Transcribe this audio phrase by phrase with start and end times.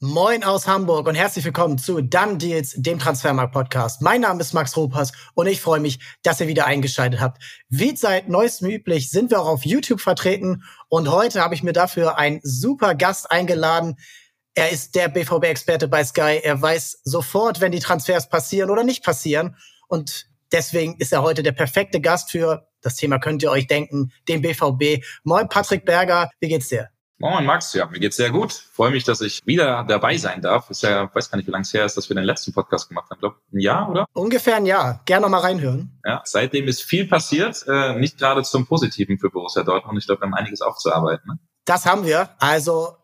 [0.00, 4.02] Moin aus Hamburg und herzlich willkommen zu Dumb Deals, dem Transfermarkt-Podcast.
[4.02, 7.42] Mein Name ist Max Ropas und ich freue mich, dass ihr wieder eingeschaltet habt.
[7.70, 11.72] Wie seit neuestem üblich sind wir auch auf YouTube vertreten und heute habe ich mir
[11.72, 13.96] dafür einen super Gast eingeladen.
[14.52, 16.40] Er ist der BVB-Experte bei Sky.
[16.42, 19.56] Er weiß sofort, wenn die Transfers passieren oder nicht passieren
[19.88, 24.12] und deswegen ist er heute der perfekte Gast für, das Thema könnt ihr euch denken,
[24.28, 25.02] den BVB.
[25.24, 26.90] Moin Patrick Berger, wie geht's dir?
[27.18, 28.52] Moin Max, ja, mir geht's sehr gut.
[28.52, 30.68] Freue mich, dass ich wieder dabei sein darf.
[30.68, 32.88] Ist ja, weiß gar nicht, wie lange es her ist, dass wir den letzten Podcast
[32.88, 33.16] gemacht haben.
[33.16, 34.06] Ich glaube, ein Jahr, oder?
[34.12, 35.00] Ungefähr ein Jahr.
[35.06, 35.98] Gerne noch mal reinhören.
[36.04, 39.98] Ja, seitdem ist viel passiert, äh, nicht gerade zum Positiven für Borussia Dortmund.
[39.98, 41.26] Ich glaube, wir haben einiges aufzuarbeiten.
[41.26, 41.38] Ne?
[41.64, 42.28] Das haben wir.
[42.38, 42.96] Also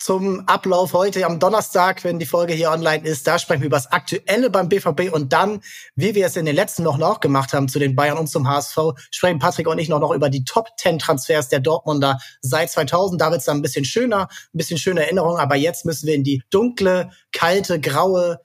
[0.00, 3.26] zum Ablauf heute am Donnerstag, wenn die Folge hier online ist.
[3.26, 5.60] Da sprechen wir über das Aktuelle beim BVB und dann,
[5.94, 8.48] wie wir es in den letzten Wochen auch gemacht haben, zu den Bayern und zum
[8.48, 8.78] HSV,
[9.10, 13.20] sprechen Patrick und ich noch, noch über die Top 10 Transfers der Dortmunder seit 2000.
[13.20, 16.14] Da wird es dann ein bisschen schöner, ein bisschen schöne Erinnerung, aber jetzt müssen wir
[16.14, 18.40] in die dunkle, kalte, graue,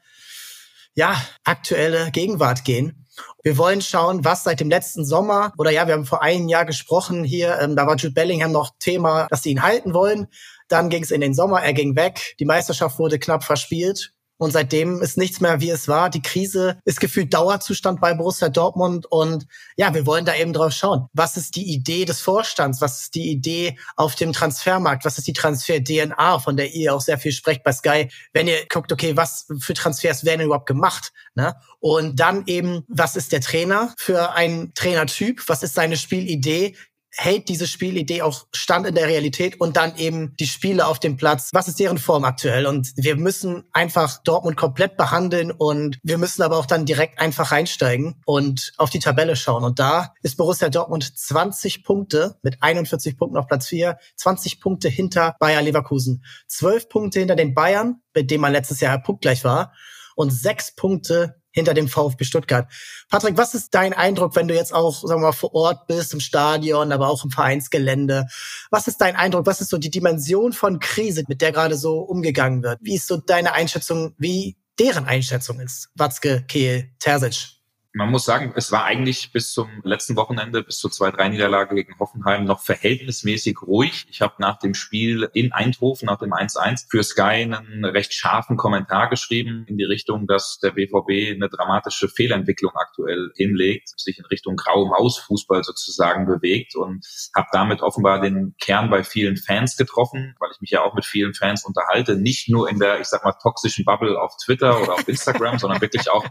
[0.94, 1.16] ja,
[1.46, 3.06] aktuelle Gegenwart gehen.
[3.44, 6.66] Wir wollen schauen, was seit dem letzten Sommer oder ja, wir haben vor einem Jahr
[6.66, 10.28] gesprochen hier, ähm, da war Jude Bellingham noch Thema, dass sie ihn halten wollen.
[10.68, 14.12] Dann ging es in den Sommer, er ging weg, die Meisterschaft wurde knapp verspielt.
[14.38, 16.10] Und seitdem ist nichts mehr, wie es war.
[16.10, 19.06] Die Krise ist gefühlt Dauerzustand bei Borussia Dortmund.
[19.10, 21.08] Und ja, wir wollen da eben drauf schauen.
[21.14, 22.82] Was ist die Idee des Vorstands?
[22.82, 25.06] Was ist die Idee auf dem Transfermarkt?
[25.06, 28.10] Was ist die Transfer-DNA, von der ihr auch sehr viel sprecht bei Sky?
[28.34, 31.14] Wenn ihr guckt, okay, was für Transfers werden überhaupt gemacht?
[31.36, 31.56] Ne?
[31.80, 35.44] Und dann eben, was ist der Trainer für ein Trainertyp?
[35.48, 36.76] Was ist seine Spielidee?
[37.18, 41.18] Hält diese Spielidee auch stand in der Realität und dann eben die Spiele auf dem
[41.18, 41.50] Platz.
[41.54, 42.66] Was ist deren Form aktuell?
[42.66, 47.52] Und wir müssen einfach Dortmund komplett behandeln und wir müssen aber auch dann direkt einfach
[47.52, 49.64] reinsteigen und auf die Tabelle schauen.
[49.64, 54.90] Und da ist Borussia Dortmund 20 Punkte mit 41 Punkten auf Platz 4, 20 Punkte
[54.90, 59.74] hinter Bayer Leverkusen, 12 Punkte hinter den Bayern, mit dem man letztes Jahr punktgleich war
[60.16, 62.72] und sechs Punkte hinter dem VfB Stuttgart.
[63.10, 66.14] Patrick, was ist dein Eindruck, wenn du jetzt auch, sagen wir mal, vor Ort bist,
[66.14, 68.28] im Stadion, aber auch im Vereinsgelände?
[68.70, 69.46] Was ist dein Eindruck?
[69.48, 72.80] Was ist so die Dimension von Krise, mit der gerade so umgegangen wird?
[72.82, 75.90] Wie ist so deine Einschätzung, wie deren Einschätzung ist?
[75.96, 77.55] Watzke, Kehl, Terzic?
[77.96, 82.44] Man muss sagen, es war eigentlich bis zum letzten Wochenende, bis zur 2-3-Niederlage gegen Hoffenheim
[82.44, 84.06] noch verhältnismäßig ruhig.
[84.10, 87.24] Ich habe nach dem Spiel in Eindhoven, nach dem 1-1, für Sky
[87.56, 93.32] einen recht scharfen Kommentar geschrieben in die Richtung, dass der BVB eine dramatische Fehlentwicklung aktuell
[93.34, 99.06] hinlegt, sich in Richtung grauem Mausfußball sozusagen bewegt und habe damit offenbar den Kern bei
[99.06, 102.78] vielen Fans getroffen, weil ich mich ja auch mit vielen Fans unterhalte, nicht nur in
[102.78, 106.26] der, ich sag mal, toxischen Bubble auf Twitter oder auf Instagram, sondern wirklich auch,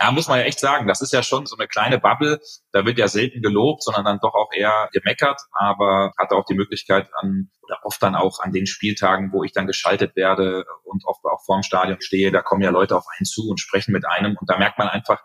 [0.00, 2.40] ja, muss man ja echt sagen, das ist ist ja schon so eine kleine Bubble.
[2.72, 6.54] Da wird ja selten gelobt, sondern dann doch auch eher gemeckert, aber hatte auch die
[6.54, 11.04] Möglichkeit an oder oft dann auch an den Spieltagen, wo ich dann geschaltet werde und
[11.04, 14.06] oft auch vorm Stadion stehe, da kommen ja Leute auf einen zu und sprechen mit
[14.06, 15.20] einem und da merkt man einfach,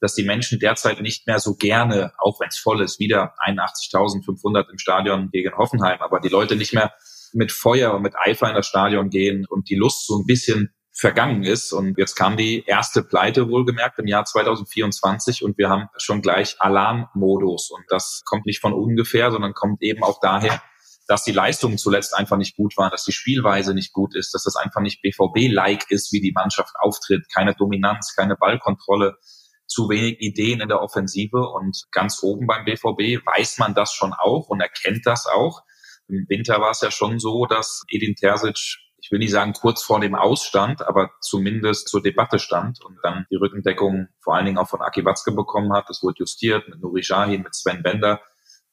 [0.00, 4.70] dass die Menschen derzeit nicht mehr so gerne, auch wenn es voll ist, wieder 81.500
[4.70, 6.92] im Stadion gegen Hoffenheim, aber die Leute nicht mehr
[7.32, 10.74] mit Feuer und mit Eifer in das Stadion gehen und die Lust so ein bisschen
[10.94, 11.72] vergangen ist.
[11.72, 16.56] Und jetzt kam die erste Pleite wohlgemerkt im Jahr 2024 und wir haben schon gleich
[16.60, 17.70] Alarmmodus.
[17.70, 20.62] Und das kommt nicht von ungefähr, sondern kommt eben auch daher,
[21.06, 24.44] dass die Leistungen zuletzt einfach nicht gut waren, dass die Spielweise nicht gut ist, dass
[24.44, 29.18] das einfach nicht BVB-like ist, wie die Mannschaft auftritt, keine Dominanz, keine Ballkontrolle,
[29.66, 34.12] zu wenig Ideen in der Offensive und ganz oben beim BVB weiß man das schon
[34.12, 35.62] auch und erkennt das auch.
[36.06, 39.82] Im Winter war es ja schon so, dass Edin Terzic ich will nicht sagen kurz
[39.82, 44.56] vor dem Ausstand, aber zumindest zur Debatte stand und dann die Rückendeckung vor allen Dingen
[44.56, 45.90] auch von Aki Watzke bekommen hat.
[45.90, 48.22] Das wurde justiert mit Nuri Sahin, mit Sven Bender.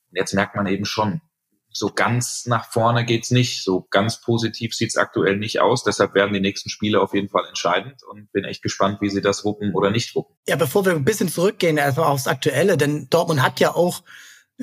[0.09, 1.19] Und jetzt merkt man eben schon,
[1.73, 3.61] so ganz nach vorne geht's nicht.
[3.65, 5.83] So ganz positiv sieht's aktuell nicht aus.
[5.83, 9.21] Deshalb werden die nächsten Spiele auf jeden Fall entscheidend und bin echt gespannt, wie sie
[9.21, 10.37] das wuppen oder nicht wuppen.
[10.47, 14.01] Ja, bevor wir ein bisschen zurückgehen, einfach aufs Aktuelle, denn Dortmund hat ja auch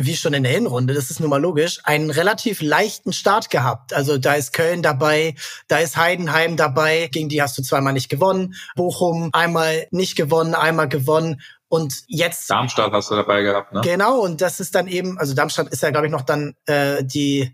[0.00, 3.92] wie schon in der Hinrunde, das ist nun mal logisch, einen relativ leichten Start gehabt.
[3.92, 5.34] Also da ist Köln dabei,
[5.66, 10.54] da ist Heidenheim dabei, gegen die hast du zweimal nicht gewonnen, Bochum einmal nicht gewonnen,
[10.54, 13.80] einmal gewonnen und jetzt Darmstadt hast du dabei gehabt, ne?
[13.82, 17.02] Genau, und das ist dann eben, also Darmstadt ist ja glaube ich noch dann äh,
[17.02, 17.52] die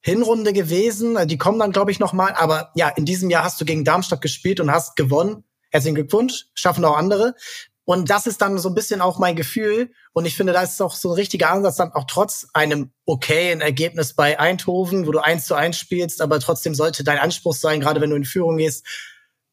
[0.00, 3.60] Hinrunde gewesen, die kommen dann glaube ich noch mal, aber ja, in diesem Jahr hast
[3.60, 5.44] du gegen Darmstadt gespielt und hast gewonnen.
[5.70, 7.34] Herzlichen Glückwunsch, schaffen auch andere.
[7.84, 9.92] Und das ist dann so ein bisschen auch mein Gefühl.
[10.12, 13.60] Und ich finde, da ist auch so ein richtiger Ansatz, dann auch trotz einem okayen
[13.60, 17.80] Ergebnis bei Eindhoven, wo du eins zu eins spielst, aber trotzdem sollte dein Anspruch sein,
[17.80, 18.86] gerade wenn du in Führung gehst,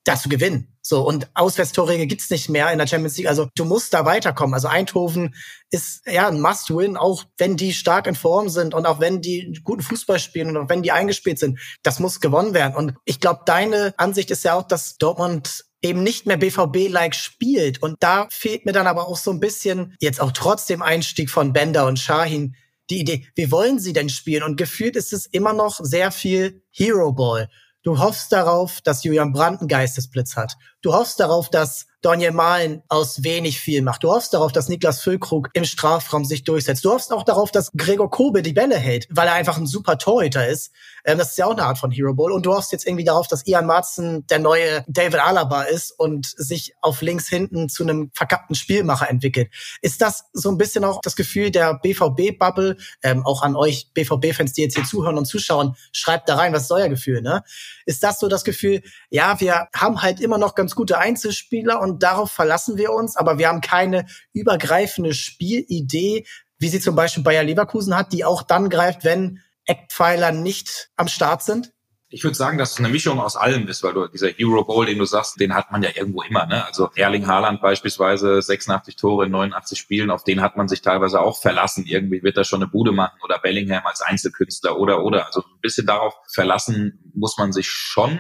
[0.04, 0.68] das zu gewinnen.
[0.82, 3.28] So, und Auswärtstore gibt's nicht mehr in der Champions League.
[3.28, 4.56] Also du musst da weiterkommen.
[4.56, 5.36] Also Eindhoven
[5.70, 9.60] ist ja ein Must-Win, auch wenn die stark in Form sind und auch wenn die
[9.64, 11.60] guten Fußball spielen und auch wenn die eingespielt sind.
[11.84, 12.76] Das muss gewonnen werden.
[12.76, 17.82] Und ich glaube, deine Ansicht ist ja auch, dass Dortmund eben nicht mehr BVB-like spielt.
[17.82, 21.30] Und da fehlt mir dann aber auch so ein bisschen, jetzt auch trotz dem Einstieg
[21.30, 22.56] von Bender und Shahin,
[22.90, 24.44] die Idee, wie wollen sie denn spielen?
[24.44, 27.50] Und gefühlt ist es immer noch sehr viel Hero Ball.
[27.84, 30.56] Du hoffst darauf, dass Julian Brandt einen Geistesblitz hat.
[30.82, 34.04] Du hoffst darauf, dass Daniel Mahlen aus wenig viel macht.
[34.04, 36.84] Du hoffst darauf, dass Niklas Füllkrug im Strafraum sich durchsetzt.
[36.84, 40.00] Du hoffst auch darauf, dass Gregor Kobe die Bälle hält, weil er einfach ein super
[40.00, 40.72] Torhüter ist.
[41.06, 42.32] Ähm, das ist ja auch eine Art von Hero Ball.
[42.32, 46.26] Und du hoffst jetzt irgendwie darauf, dass Ian Marzen der neue David Alaba ist und
[46.26, 49.52] sich auf links hinten zu einem verkappten Spielmacher entwickelt.
[49.82, 52.78] Ist das so ein bisschen auch das Gefühl der BVB-Bubble?
[53.04, 56.64] Ähm, auch an euch BVB-Fans, die jetzt hier zuhören und zuschauen, schreibt da rein, was
[56.64, 57.44] ist euer Gefühl, ne?
[57.86, 58.82] Ist das so das Gefühl,
[59.12, 63.18] ja, wir haben halt immer noch ganz gute Einzelspieler und und darauf verlassen wir uns,
[63.18, 66.26] aber wir haben keine übergreifende Spielidee,
[66.58, 71.08] wie sie zum Beispiel Bayer Leverkusen hat, die auch dann greift, wenn Eckpfeiler nicht am
[71.08, 71.74] Start sind?
[72.14, 74.86] Ich würde sagen, dass es eine Mischung aus allem ist, weil du dieser Hero Bowl,
[74.86, 76.46] den du sagst, den hat man ja irgendwo immer.
[76.46, 76.66] Ne?
[76.66, 81.22] Also Erling Haaland beispielsweise 86 Tore in 89 Spielen, auf den hat man sich teilweise
[81.22, 81.86] auch verlassen.
[81.86, 85.26] Irgendwie wird er schon eine Bude machen oder Bellingham als Einzelkünstler oder oder.
[85.28, 88.20] Also ein bisschen darauf verlassen muss man sich schon.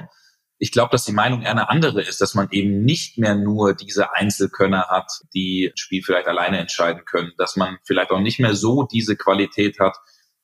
[0.63, 3.73] Ich glaube, dass die Meinung eher eine andere ist, dass man eben nicht mehr nur
[3.73, 8.39] diese Einzelkönner hat, die ein Spiel vielleicht alleine entscheiden können, dass man vielleicht auch nicht
[8.39, 9.97] mehr so diese Qualität hat,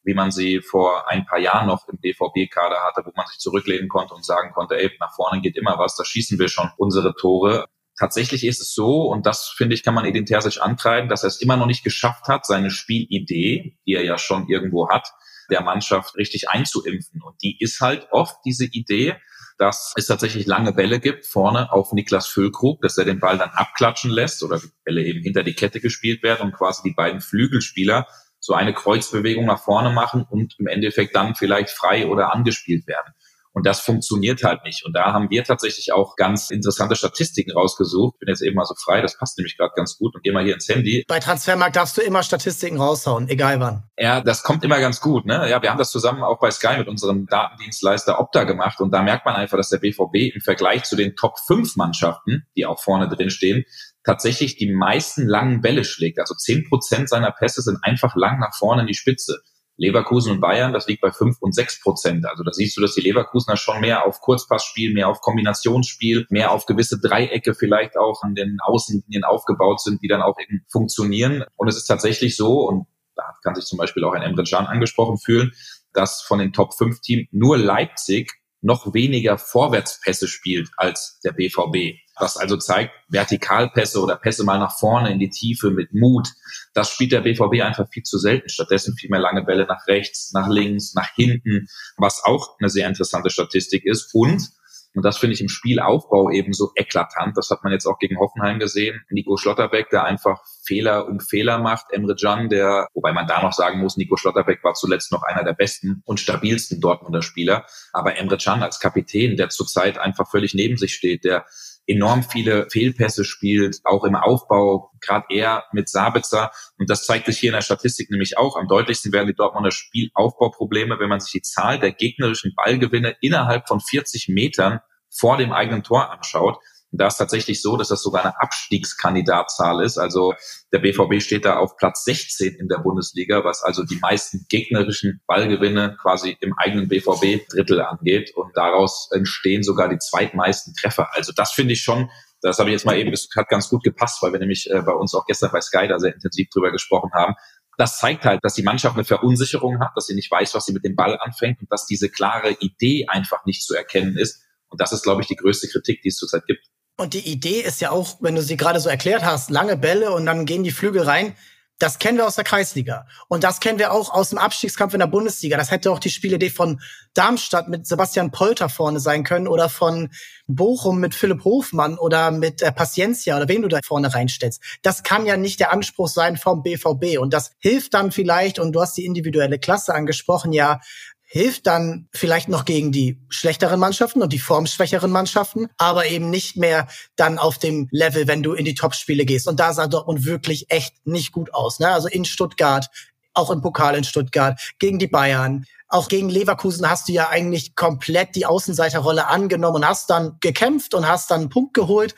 [0.03, 3.89] wie man sie vor ein paar Jahren noch im BVB-Kader hatte, wo man sich zurücklehnen
[3.89, 7.13] konnte und sagen konnte, ey, nach vorne geht immer was, da schießen wir schon unsere
[7.13, 7.65] Tore.
[7.99, 11.27] Tatsächlich ist es so, und das finde ich, kann man Edin Terzic antreiben, dass er
[11.27, 15.11] es immer noch nicht geschafft hat, seine Spielidee, die er ja schon irgendwo hat,
[15.51, 17.21] der Mannschaft richtig einzuimpfen.
[17.21, 19.15] Und die ist halt oft diese Idee,
[19.57, 23.49] dass es tatsächlich lange Bälle gibt vorne auf Niklas Füllkrug, dass er den Ball dann
[23.49, 28.07] abklatschen lässt oder Bälle eben hinter die Kette gespielt werden und quasi die beiden Flügelspieler
[28.39, 33.13] so eine Kreuzbewegung nach vorne machen und im Endeffekt dann vielleicht frei oder angespielt werden.
[33.57, 34.85] Und das funktioniert halt nicht.
[34.85, 38.13] Und da haben wir tatsächlich auch ganz interessante Statistiken rausgesucht.
[38.13, 40.31] Ich bin jetzt eben mal so frei, das passt nämlich gerade ganz gut und gehe
[40.31, 41.03] mal hier ins Handy.
[41.07, 43.89] Bei Transfermarkt darfst du immer Statistiken raushauen, egal wann.
[43.97, 45.25] Ja, das kommt immer ganz gut.
[45.25, 45.49] Ne?
[45.49, 49.01] Ja, wir haben das zusammen auch bei Sky mit unserem Datendienstleister Opta gemacht und da
[49.01, 52.79] merkt man einfach, dass der BVB im Vergleich zu den Top 5 Mannschaften, die auch
[52.79, 53.65] vorne drin stehen,
[54.03, 56.19] tatsächlich die meisten langen Bälle schlägt.
[56.19, 59.41] Also 10 Prozent seiner Pässe sind einfach lang nach vorne in die Spitze.
[59.77, 62.25] Leverkusen und Bayern, das liegt bei fünf und sechs Prozent.
[62.25, 66.51] Also da siehst du, dass die Leverkusener schon mehr auf Kurzpassspiel, mehr auf Kombinationsspiel, mehr
[66.51, 71.43] auf gewisse Dreiecke vielleicht auch an den Außenlinien aufgebaut sind, die dann auch eben funktionieren.
[71.55, 74.65] Und es ist tatsächlich so, und da kann sich zum Beispiel auch ein Emre Can
[74.65, 75.51] angesprochen fühlen,
[75.93, 78.31] dass von den Top 5 Teams nur Leipzig
[78.61, 81.99] noch weniger Vorwärtspässe spielt als der BVB.
[82.19, 86.29] Was also zeigt, Vertikalpässe oder Pässe mal nach vorne in die Tiefe mit Mut,
[86.73, 88.49] das spielt der BVB einfach viel zu selten.
[88.49, 91.67] Stattdessen viel mehr lange Bälle nach rechts, nach links, nach hinten,
[91.97, 94.13] was auch eine sehr interessante Statistik ist.
[94.13, 94.49] Und
[94.97, 97.37] und das finde ich im Spielaufbau eben so eklatant.
[97.37, 98.99] Das hat man jetzt auch gegen Hoffenheim gesehen.
[99.11, 101.91] Nico Schlotterbeck, der einfach Fehler um Fehler macht.
[101.91, 105.43] Emre Can, der, wobei man da noch sagen muss, Nico Schlotterbeck war zuletzt noch einer
[105.43, 107.67] der besten und stabilsten Dortmunder Spieler.
[107.93, 111.45] Aber Emre Can als Kapitän, der zurzeit einfach völlig neben sich steht, der
[111.87, 116.51] enorm viele Fehlpässe spielt, auch im Aufbau, gerade er mit Sabitzer.
[116.77, 118.57] Und das zeigt sich hier in der Statistik nämlich auch.
[118.57, 123.67] Am deutlichsten werden die Dortmunder Spielaufbauprobleme, wenn man sich die Zahl der gegnerischen Ballgewinne innerhalb
[123.67, 126.59] von 40 Metern vor dem eigenen Tor anschaut.
[126.91, 129.97] Und da ist tatsächlich so, dass das sogar eine Abstiegskandidatzahl ist.
[129.97, 130.33] Also
[130.71, 135.21] der BVB steht da auf Platz 16 in der Bundesliga, was also die meisten gegnerischen
[135.27, 138.31] Ballgewinne quasi im eigenen BVB-Drittel angeht.
[138.35, 141.09] Und daraus entstehen sogar die zweitmeisten Treffer.
[141.13, 142.09] Also das finde ich schon
[142.41, 144.81] das habe ich jetzt mal eben, das hat ganz gut gepasst, weil wir nämlich äh,
[144.81, 147.33] bei uns auch gestern bei Sky da sehr intensiv drüber gesprochen haben.
[147.77, 150.73] Das zeigt halt, dass die Mannschaft eine Verunsicherung hat, dass sie nicht weiß, was sie
[150.73, 154.43] mit dem Ball anfängt und dass diese klare Idee einfach nicht zu erkennen ist.
[154.69, 156.65] Und das ist, glaube ich, die größte Kritik, die es zurzeit gibt.
[156.97, 160.11] Und die Idee ist ja auch, wenn du sie gerade so erklärt hast, lange Bälle
[160.11, 161.35] und dann gehen die Flügel rein.
[161.79, 163.05] Das kennen wir aus der Kreisliga.
[163.27, 165.57] Und das kennen wir auch aus dem Abstiegskampf in der Bundesliga.
[165.57, 166.81] Das hätte auch die Spielidee von
[167.13, 170.09] Darmstadt mit Sebastian Polter vorne sein können oder von
[170.47, 174.59] Bochum mit Philipp Hofmann oder mit äh, Paciencia oder wen du da vorne reinstellst.
[174.81, 177.19] Das kann ja nicht der Anspruch sein vom BVB.
[177.19, 180.79] Und das hilft dann vielleicht, und du hast die individuelle Klasse angesprochen, ja,
[181.29, 186.55] hilft dann vielleicht noch gegen die schlechteren Mannschaften und die formschwächeren Mannschaften, aber eben nicht
[186.55, 189.47] mehr dann auf dem Level, wenn du in die Topspiele gehst.
[189.47, 191.79] Und da sah Dortmund wirklich echt nicht gut aus.
[191.79, 191.89] Ne?
[191.89, 192.87] Also in Stuttgart,
[193.33, 197.75] auch im Pokal in Stuttgart, gegen die Bayern, Auch gegen Leverkusen hast du ja eigentlich
[197.75, 202.13] komplett die Außenseiterrolle angenommen und hast dann gekämpft und hast dann einen Punkt geholt.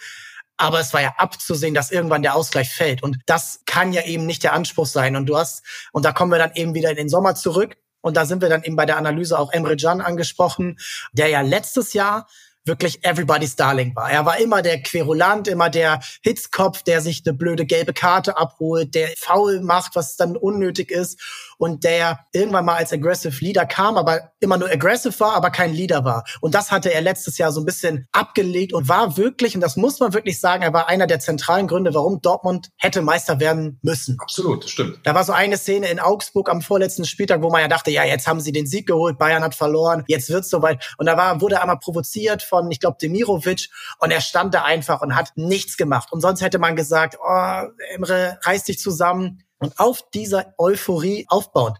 [0.57, 3.03] Aber es war ja abzusehen, dass irgendwann der Ausgleich fällt.
[3.03, 5.15] Und das kann ja eben nicht der Anspruch sein.
[5.15, 5.63] Und du hast,
[5.93, 7.77] und da kommen wir dann eben wieder in den Sommer zurück.
[8.01, 10.77] Und da sind wir dann eben bei der Analyse auch Emre Can angesprochen,
[11.11, 12.27] der ja letztes Jahr
[12.65, 14.11] wirklich everybody's darling war.
[14.11, 18.95] Er war immer der Querulant, immer der Hitzkopf, der sich eine blöde gelbe Karte abholt,
[18.95, 21.19] der faul macht, was dann unnötig ist
[21.59, 25.73] und der irgendwann mal als aggressive Leader kam, aber immer nur aggressive war, aber kein
[25.73, 26.23] Leader war.
[26.39, 29.75] Und das hatte er letztes Jahr so ein bisschen abgelegt und war wirklich, und das
[29.75, 33.77] muss man wirklich sagen, er war einer der zentralen Gründe, warum Dortmund hätte Meister werden
[33.81, 34.17] müssen.
[34.21, 34.99] Absolut, stimmt.
[35.03, 38.05] Da war so eine Szene in Augsburg am vorletzten Spieltag, wo man ja dachte, ja,
[38.05, 40.95] jetzt haben sie den Sieg geholt, Bayern hat verloren, jetzt wird's soweit.
[40.97, 44.63] Und da war, wurde er einmal provoziert von, ich glaube, Demirovic und er stand da
[44.63, 46.13] einfach und hat nichts gemacht.
[46.13, 47.63] Und sonst hätte man gesagt, oh,
[47.93, 51.77] Emre, reiß dich zusammen, und auf dieser Euphorie aufbauend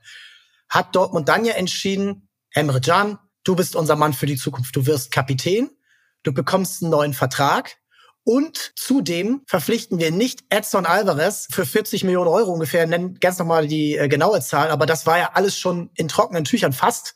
[0.69, 4.75] hat Dortmund dann ja entschieden, Emre Can, du bist unser Mann für die Zukunft.
[4.75, 5.69] Du wirst Kapitän,
[6.23, 7.77] du bekommst einen neuen Vertrag
[8.23, 12.85] und zudem verpflichten wir nicht Edson Alvarez für 40 Millionen Euro ungefähr.
[12.85, 16.45] Nennen ganz nochmal die äh, genaue Zahl, aber das war ja alles schon in trockenen
[16.45, 17.15] Tüchern fast.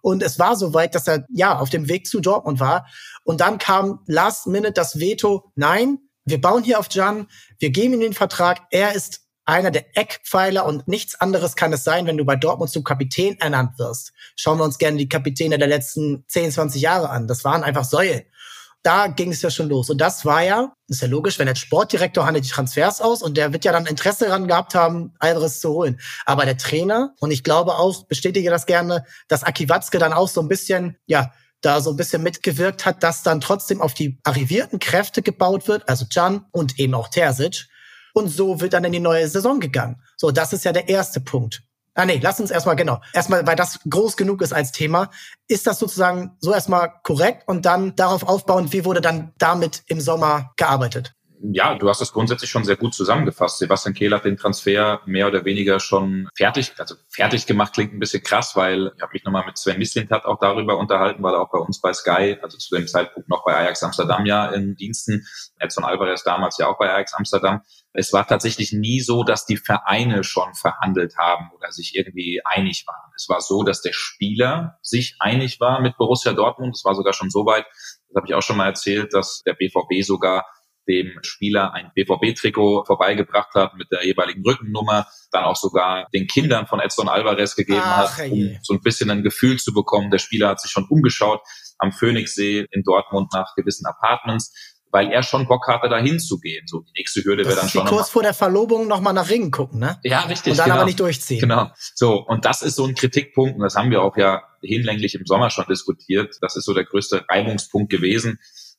[0.00, 2.86] Und es war soweit, dass er ja auf dem Weg zu Dortmund war.
[3.24, 5.50] Und dann kam last minute das Veto.
[5.54, 7.26] Nein, wir bauen hier auf Jan,
[7.58, 8.62] wir geben ihm den Vertrag.
[8.70, 12.70] Er ist einer der Eckpfeiler und nichts anderes kann es sein, wenn du bei Dortmund
[12.70, 14.12] zum Kapitän ernannt wirst.
[14.36, 17.28] Schauen wir uns gerne die Kapitäne der letzten 10, 20 Jahre an.
[17.28, 18.22] Das waren einfach Säulen.
[18.82, 19.88] Da ging es ja schon los.
[19.88, 23.36] Und das war ja, ist ja logisch, wenn der Sportdirektor handelt die Transfers aus und
[23.38, 25.98] der wird ja dann Interesse daran gehabt haben, Alvarez zu holen.
[26.26, 30.28] Aber der Trainer, und ich glaube auch, bestätige das gerne, dass Aki Watzke dann auch
[30.28, 31.32] so ein bisschen, ja,
[31.62, 35.88] da so ein bisschen mitgewirkt hat, dass dann trotzdem auf die arrivierten Kräfte gebaut wird,
[35.88, 37.68] also Can und eben auch Terzic
[38.14, 40.00] und so wird dann in die neue Saison gegangen.
[40.16, 41.62] So, das ist ja der erste Punkt.
[41.94, 43.00] Ah nee, lass uns erstmal, genau.
[43.12, 45.10] Erstmal, weil das groß genug ist als Thema,
[45.46, 50.00] ist das sozusagen so erstmal korrekt und dann darauf aufbauend, wie wurde dann damit im
[50.00, 51.14] Sommer gearbeitet?
[51.52, 53.58] ja, du hast das grundsätzlich schon sehr gut zusammengefasst.
[53.58, 57.98] Sebastian Kehl hat den Transfer mehr oder weniger schon fertig, also fertig gemacht klingt ein
[57.98, 61.40] bisschen krass, weil ich habe mich nochmal mit Sven Mislintat auch darüber unterhalten, weil er
[61.40, 64.74] auch bei uns bei Sky, also zu dem Zeitpunkt noch bei Ajax Amsterdam ja in
[64.76, 65.26] Diensten,
[65.58, 67.60] Edson Alvarez damals ja auch bei Ajax Amsterdam.
[67.96, 72.84] Es war tatsächlich nie so, dass die Vereine schon verhandelt haben oder sich irgendwie einig
[72.88, 73.12] waren.
[73.14, 76.74] Es war so, dass der Spieler sich einig war mit Borussia Dortmund.
[76.74, 77.64] Es war sogar schon so weit,
[78.08, 80.44] das habe ich auch schon mal erzählt, dass der BVB sogar
[80.88, 86.66] dem Spieler ein BVB-Trikot vorbeigebracht hat mit der jeweiligen Rückennummer, dann auch sogar den Kindern
[86.66, 90.10] von Edson Alvarez gegeben Ach, hat, um so ein bisschen ein Gefühl zu bekommen.
[90.10, 91.40] Der Spieler hat sich schon umgeschaut
[91.78, 96.66] am Phoenixsee in Dortmund nach gewissen Apartments weil er schon Bock hatte, da hinzugehen.
[96.68, 97.84] So, die nächste Hürde wäre dann schon.
[97.84, 99.98] Kurz vor der Verlobung nochmal nach Ringen gucken, ne?
[100.04, 100.52] Ja, richtig.
[100.52, 100.76] Und dann genau.
[100.76, 101.40] aber nicht durchziehen.
[101.40, 101.70] Genau.
[101.94, 105.26] So, und das ist so ein Kritikpunkt, und das haben wir auch ja hinlänglich im
[105.26, 106.36] Sommer schon diskutiert.
[106.40, 108.38] Das ist so der größte Reibungspunkt gewesen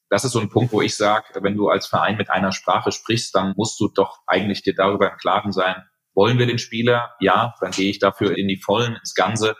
[0.09, 2.91] das ist so ein Punkt, wo ich sage, wenn du als Verein mit einer Sprache
[2.91, 5.75] sprichst, dann musst du doch eigentlich dir darüber im Klaren sein,
[6.13, 7.15] wollen wir den Spieler?
[7.19, 9.55] Ja, dann gehe ich dafür in die Vollen, ins Ganze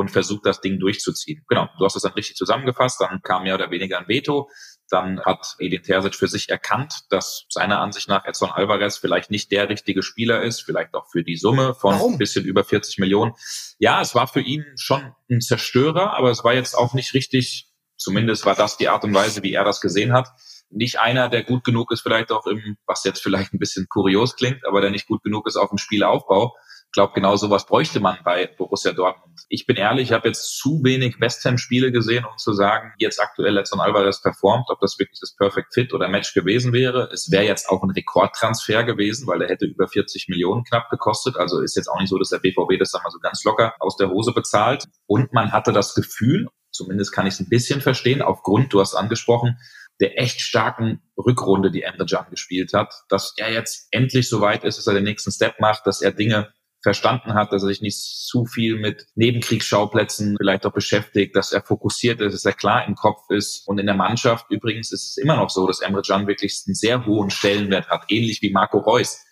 [0.00, 1.44] und versuche das Ding durchzuziehen.
[1.48, 4.48] Genau, du hast es dann richtig zusammengefasst, dann kam mehr oder weniger ein Veto.
[4.88, 9.52] Dann hat Edin Terzic für sich erkannt, dass seiner Ansicht nach Edson Alvarez vielleicht nicht
[9.52, 12.14] der richtige Spieler ist, vielleicht auch für die Summe von Warum?
[12.14, 13.32] ein bisschen über 40 Millionen.
[13.78, 17.70] Ja, es war für ihn schon ein Zerstörer, aber es war jetzt auch nicht richtig
[18.00, 20.28] Zumindest war das die Art und Weise, wie er das gesehen hat.
[20.70, 24.36] Nicht einer, der gut genug ist, vielleicht auch im, was jetzt vielleicht ein bisschen kurios
[24.36, 26.56] klingt, aber der nicht gut genug ist auf dem Spielaufbau.
[26.90, 29.42] Ich glaube, genau sowas bräuchte man bei Borussia Dortmund.
[29.48, 33.20] Ich bin ehrlich, ich habe jetzt zu wenig West Ham-Spiele gesehen, um zu sagen, jetzt
[33.20, 37.08] aktuell Edson Alvarez performt, ob das wirklich das Perfect Fit oder Match gewesen wäre.
[37.12, 41.36] Es wäre jetzt auch ein Rekordtransfer gewesen, weil er hätte über 40 Millionen knapp gekostet.
[41.36, 43.72] Also ist jetzt auch nicht so, dass der BVB das dann mal so ganz locker
[43.78, 44.88] aus der Hose bezahlt.
[45.06, 48.96] Und man hatte das Gefühl, zumindest kann ich es ein bisschen verstehen, aufgrund, du hast
[48.96, 49.60] angesprochen,
[50.00, 54.64] der echt starken Rückrunde, die Emre Can gespielt hat, dass er jetzt endlich so weit
[54.64, 57.82] ist, dass er den nächsten Step macht, dass er Dinge verstanden hat, dass er sich
[57.82, 62.86] nicht zu viel mit Nebenkriegsschauplätzen vielleicht auch beschäftigt, dass er fokussiert ist, dass er klar
[62.86, 63.66] im Kopf ist.
[63.66, 66.74] Und in der Mannschaft übrigens ist es immer noch so, dass Emre Can wirklich einen
[66.74, 69.22] sehr hohen Stellenwert hat, ähnlich wie Marco Reus.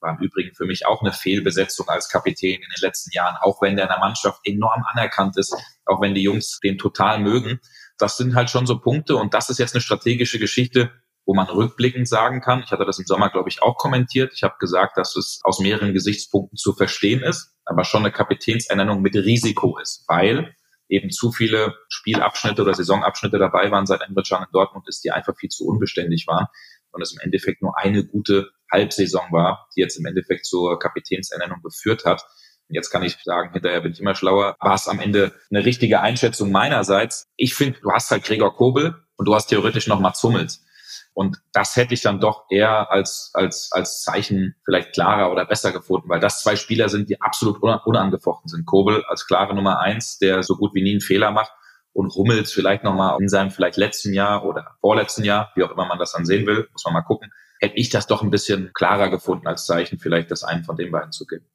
[0.00, 3.60] War im Übrigen für mich auch eine Fehlbesetzung als Kapitän in den letzten Jahren, auch
[3.60, 5.54] wenn der in der Mannschaft enorm anerkannt ist,
[5.84, 7.60] auch wenn die Jungs den total mögen.
[7.98, 10.90] Das sind halt schon so Punkte und das ist jetzt eine strategische Geschichte,
[11.26, 14.32] wo man rückblickend sagen kann, ich hatte das im Sommer, glaube ich, auch kommentiert.
[14.34, 19.00] Ich habe gesagt, dass es aus mehreren Gesichtspunkten zu verstehen ist, aber schon eine Kapitänsernennung
[19.00, 20.54] mit Risiko ist, weil
[20.88, 25.12] eben zu viele Spielabschnitte oder Saisonabschnitte dabei waren, seit Emre Can in Dortmund ist, die
[25.12, 26.46] einfach viel zu unbeständig waren
[26.92, 31.62] und es im Endeffekt nur eine gute Halbsaison war, die jetzt im Endeffekt zur Kapitänsernennung
[31.62, 32.24] geführt hat.
[32.68, 34.56] Jetzt kann ich sagen, hinterher bin ich immer schlauer.
[34.60, 37.26] War es am Ende eine richtige Einschätzung meinerseits?
[37.36, 40.64] Ich finde, du hast halt Gregor Kobel und du hast theoretisch noch Mats Hummels.
[41.12, 45.72] Und das hätte ich dann doch eher als, als, als Zeichen vielleicht klarer oder besser
[45.72, 48.64] gefunden, weil das zwei Spieler sind, die absolut unangefochten sind.
[48.64, 51.52] Kobel als klare Nummer eins, der so gut wie nie einen Fehler macht
[51.92, 55.86] und Hummels vielleicht nochmal in seinem vielleicht letzten Jahr oder vorletzten Jahr, wie auch immer
[55.86, 58.70] man das dann sehen will, muss man mal gucken, hätte ich das doch ein bisschen
[58.72, 61.46] klarer gefunden als Zeichen, vielleicht das einen von den beiden zu geben.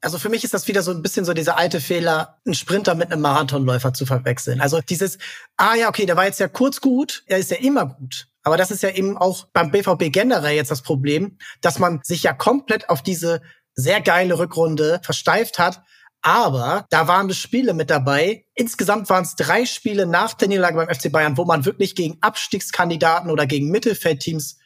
[0.00, 2.94] Also für mich ist das wieder so ein bisschen so dieser alte Fehler, einen Sprinter
[2.94, 4.60] mit einem Marathonläufer zu verwechseln.
[4.60, 5.18] Also dieses,
[5.56, 8.28] ah ja, okay, der war jetzt ja kurz gut, er ist ja immer gut.
[8.46, 12.22] Aber das ist ja eben auch beim BVB generell jetzt das Problem, dass man sich
[12.22, 13.42] ja komplett auf diese
[13.74, 15.82] sehr geile Rückrunde versteift hat.
[16.22, 18.44] Aber da waren Spiele mit dabei.
[18.54, 22.18] Insgesamt waren es drei Spiele nach der Niederlage beim FC Bayern, wo man wirklich gegen
[22.20, 24.58] Abstiegskandidaten oder gegen Mittelfeldteams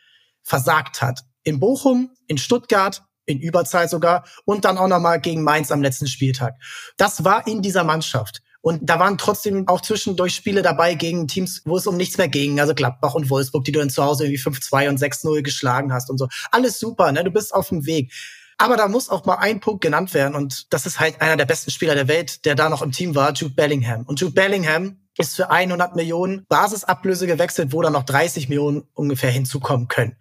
[0.42, 1.22] versagt hat.
[1.42, 6.06] In Bochum, in Stuttgart, in Überzahl sogar und dann auch nochmal gegen Mainz am letzten
[6.06, 6.52] Spieltag.
[6.98, 8.42] Das war in dieser Mannschaft.
[8.62, 12.28] Und da waren trotzdem auch zwischendurch Spiele dabei gegen Teams, wo es um nichts mehr
[12.28, 12.60] ging.
[12.60, 16.10] Also Gladbach und Wolfsburg, die du dann zu Hause irgendwie 5-2 und 6-0 geschlagen hast
[16.10, 16.28] und so.
[16.50, 17.24] Alles super, ne?
[17.24, 18.12] Du bist auf dem Weg.
[18.58, 20.34] Aber da muss auch mal ein Punkt genannt werden.
[20.34, 23.14] Und das ist halt einer der besten Spieler der Welt, der da noch im Team
[23.14, 24.02] war, Jude Bellingham.
[24.02, 29.30] Und Jude Bellingham ist für 100 Millionen Basisablöse gewechselt, wo dann noch 30 Millionen ungefähr
[29.30, 30.16] hinzukommen können.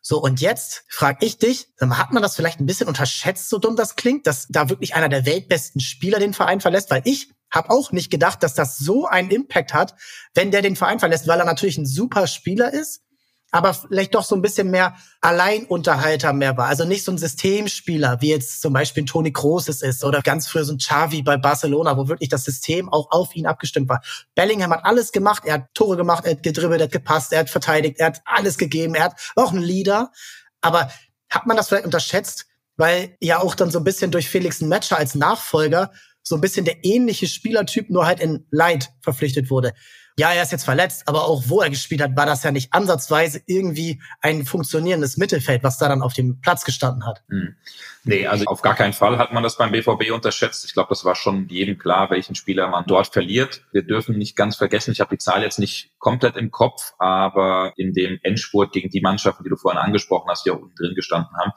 [0.00, 3.76] So, und jetzt frage ich dich, hat man das vielleicht ein bisschen unterschätzt, so dumm
[3.76, 6.90] das klingt, dass da wirklich einer der weltbesten Spieler den Verein verlässt?
[6.90, 9.94] Weil ich habe auch nicht gedacht, dass das so einen Impact hat,
[10.34, 13.02] wenn der den Verein verlässt, weil er natürlich ein super Spieler ist,
[13.54, 16.68] aber vielleicht doch so ein bisschen mehr Alleinunterhalter mehr war.
[16.68, 20.48] Also nicht so ein Systemspieler, wie jetzt zum Beispiel Toni Kroos es ist oder ganz
[20.48, 24.00] früher so ein Xavi bei Barcelona, wo wirklich das System auch auf ihn abgestimmt war.
[24.34, 25.42] Bellingham hat alles gemacht.
[25.44, 28.22] Er hat Tore gemacht, er hat gedribbelt, er hat gepasst, er hat verteidigt, er hat
[28.24, 28.94] alles gegeben.
[28.94, 30.10] Er hat auch ein Leader.
[30.62, 30.90] Aber
[31.28, 32.46] hat man das vielleicht unterschätzt?
[32.76, 36.64] Weil ja auch dann so ein bisschen durch Felix Matcher als Nachfolger so ein bisschen
[36.64, 39.72] der ähnliche Spielertyp, nur halt in Light verpflichtet wurde
[40.18, 42.72] ja, er ist jetzt verletzt, aber auch wo er gespielt hat, war das ja nicht
[42.72, 47.22] ansatzweise irgendwie ein funktionierendes Mittelfeld, was da dann auf dem Platz gestanden hat.
[48.04, 50.64] Nee, also auf gar keinen Fall hat man das beim BVB unterschätzt.
[50.64, 53.62] Ich glaube, das war schon jedem klar, welchen Spieler man dort verliert.
[53.70, 57.72] Wir dürfen nicht ganz vergessen, ich habe die Zahl jetzt nicht komplett im Kopf, aber
[57.76, 60.94] in dem Endspurt gegen die Mannschaften, die du vorhin angesprochen hast, die auch unten drin
[60.96, 61.52] gestanden haben,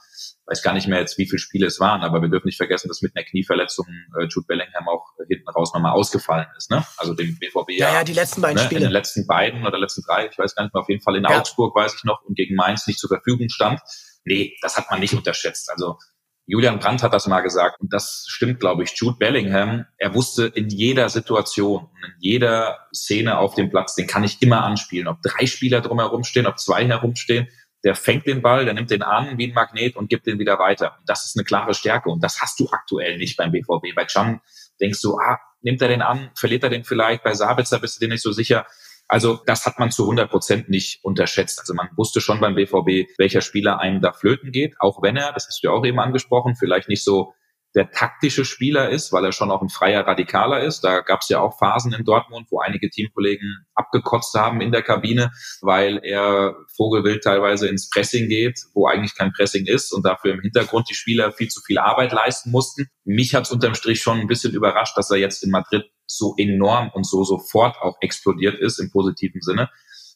[0.46, 2.90] weiß gar nicht mehr jetzt, wie viele Spiele es waren, aber wir dürfen nicht vergessen,
[2.90, 3.88] dass mit einer Knieverletzung
[4.20, 6.70] äh, Jude Bellingham auch hinten raus nochmal ausgefallen ist.
[6.70, 6.86] Ne?
[6.98, 8.82] Also dem BVB ja, ja, die letzten beiden ne, Spiele.
[8.82, 11.16] In den letzten beiden oder letzten drei, ich weiß gar nicht mehr, auf jeden Fall
[11.16, 11.40] in ja.
[11.40, 13.80] Augsburg, weiß ich noch, und gegen Mainz nicht zur Verfügung stand.
[14.26, 15.72] Nee, das hat man nicht unterschätzt.
[15.72, 15.98] Also
[16.48, 18.94] Julian Brandt hat das mal gesagt und das stimmt, glaube ich.
[18.96, 24.24] Jude Bellingham, er wusste in jeder Situation, in jeder Szene auf dem Platz, den kann
[24.24, 25.08] ich immer anspielen.
[25.08, 27.48] Ob drei Spieler drumherum stehen, ob zwei herumstehen,
[27.84, 30.60] der fängt den Ball, der nimmt den an wie ein Magnet und gibt den wieder
[30.60, 30.96] weiter.
[31.00, 33.96] Und das ist eine klare Stärke und das hast du aktuell nicht beim BVB.
[33.96, 34.42] Bei Can
[34.80, 38.06] denkst du, ah, nimmt er den an, verliert er den vielleicht, bei Sabitzer bist du
[38.06, 38.66] dir nicht so sicher.
[39.08, 41.60] Also das hat man zu 100 Prozent nicht unterschätzt.
[41.60, 45.32] Also man wusste schon beim BVB, welcher Spieler einem da flöten geht, auch wenn er,
[45.34, 47.34] das hast du ja auch eben angesprochen, vielleicht nicht so
[47.76, 50.82] der taktische Spieler ist, weil er schon auch ein freier Radikaler ist.
[50.82, 54.82] Da gab es ja auch Phasen in Dortmund, wo einige Teamkollegen abgekotzt haben in der
[54.82, 60.34] Kabine, weil er vogelwild teilweise ins Pressing geht, wo eigentlich kein Pressing ist und dafür
[60.34, 62.88] im Hintergrund die Spieler viel zu viel Arbeit leisten mussten.
[63.04, 66.36] Mich hat es unterm Strich schon ein bisschen überrascht, dass er jetzt in Madrid so
[66.38, 69.70] enorm und so sofort auch explodiert ist im positiven Sinne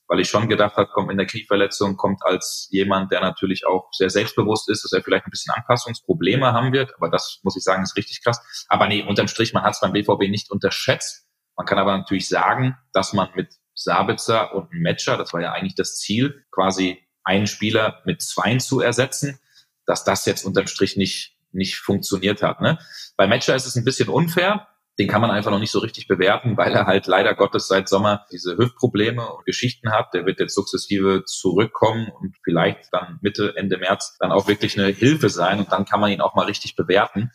[0.10, 3.90] weil ich schon gedacht habe, kommt in der Knieverletzung, kommt als jemand, der natürlich auch
[3.94, 6.96] sehr selbstbewusst ist, dass er vielleicht ein bisschen Anpassungsprobleme haben wird.
[6.98, 8.66] Aber das muss ich sagen, ist richtig krass.
[8.70, 11.28] Aber nee, unterm Strich, man hat es beim BVB nicht unterschätzt.
[11.56, 15.76] Man kann aber natürlich sagen, dass man mit Sabitzer und Matcher, das war ja eigentlich
[15.76, 19.40] das Ziel, quasi einen Spieler mit zweien zu ersetzen,
[19.86, 22.62] dass das jetzt unterm Strich nicht, nicht funktioniert hat.
[22.62, 22.80] Ne?
[23.16, 24.68] Bei Matcher ist es ein bisschen unfair,
[25.00, 27.88] den kann man einfach noch nicht so richtig bewerten, weil er halt leider Gottes seit
[27.88, 30.14] Sommer diese Hüftprobleme und Geschichten hat.
[30.14, 34.90] Der wird jetzt sukzessive zurückkommen und vielleicht dann Mitte, Ende März dann auch wirklich eine
[34.90, 37.32] Hilfe sein und dann kann man ihn auch mal richtig bewerten.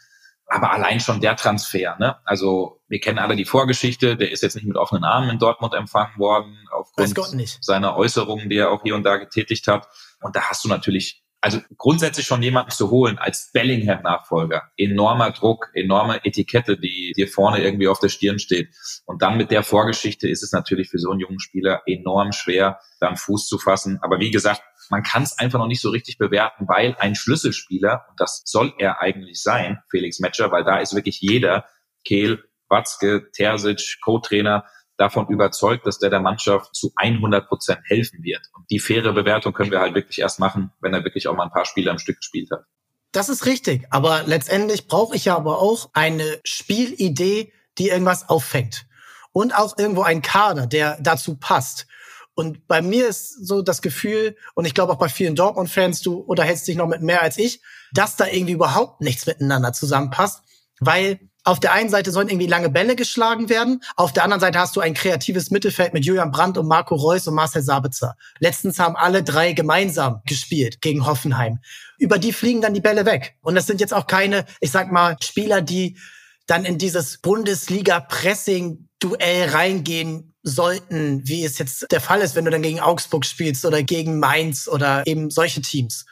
[0.46, 2.16] Aber allein schon der Transfer, ne?
[2.26, 5.72] Also wir kennen alle die Vorgeschichte, der ist jetzt nicht mit offenen Armen in Dortmund
[5.72, 7.16] empfangen worden, aufgrund
[7.62, 9.88] seiner Äußerungen, die er auch hier und da getätigt hat.
[10.20, 15.68] Und da hast du natürlich also grundsätzlich schon jemanden zu holen als Bellingham-Nachfolger, enormer Druck,
[15.74, 18.74] enorme Etikette, die dir vorne irgendwie auf der Stirn steht.
[19.04, 22.80] Und dann mit der Vorgeschichte ist es natürlich für so einen jungen Spieler enorm schwer,
[22.98, 23.98] dann Fuß zu fassen.
[24.00, 28.06] Aber wie gesagt, man kann es einfach noch nicht so richtig bewerten, weil ein Schlüsselspieler,
[28.08, 31.66] und das soll er eigentlich sein, Felix Metscher, weil da ist wirklich jeder,
[32.06, 34.64] Kehl, Watzke, Terzic, Co-Trainer,
[34.96, 38.42] davon überzeugt, dass der der Mannschaft zu 100 Prozent helfen wird.
[38.54, 41.44] Und die faire Bewertung können wir halt wirklich erst machen, wenn er wirklich auch mal
[41.44, 42.64] ein paar Spiele am Stück gespielt hat.
[43.12, 43.86] Das ist richtig.
[43.90, 48.86] Aber letztendlich brauche ich ja aber auch eine Spielidee, die irgendwas auffängt.
[49.32, 51.86] Und auch irgendwo ein Kader, der dazu passt.
[52.34, 56.18] Und bei mir ist so das Gefühl, und ich glaube auch bei vielen Dortmund-Fans, du
[56.18, 57.60] unterhältst dich noch mit mehr als ich,
[57.92, 60.42] dass da irgendwie überhaupt nichts miteinander zusammenpasst,
[60.80, 64.58] weil auf der einen Seite sollen irgendwie lange Bälle geschlagen werden, auf der anderen Seite
[64.58, 68.16] hast du ein kreatives Mittelfeld mit Julian Brandt und Marco Reus und Marcel Sabitzer.
[68.38, 71.58] Letztens haben alle drei gemeinsam gespielt gegen Hoffenheim.
[71.98, 73.36] Über die fliegen dann die Bälle weg.
[73.42, 75.98] Und das sind jetzt auch keine, ich sag mal, Spieler, die
[76.46, 82.62] dann in dieses Bundesliga-Pressing-Duell reingehen sollten, wie es jetzt der Fall ist, wenn du dann
[82.62, 86.04] gegen Augsburg spielst oder gegen Mainz oder eben solche Teams.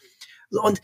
[0.51, 0.81] Und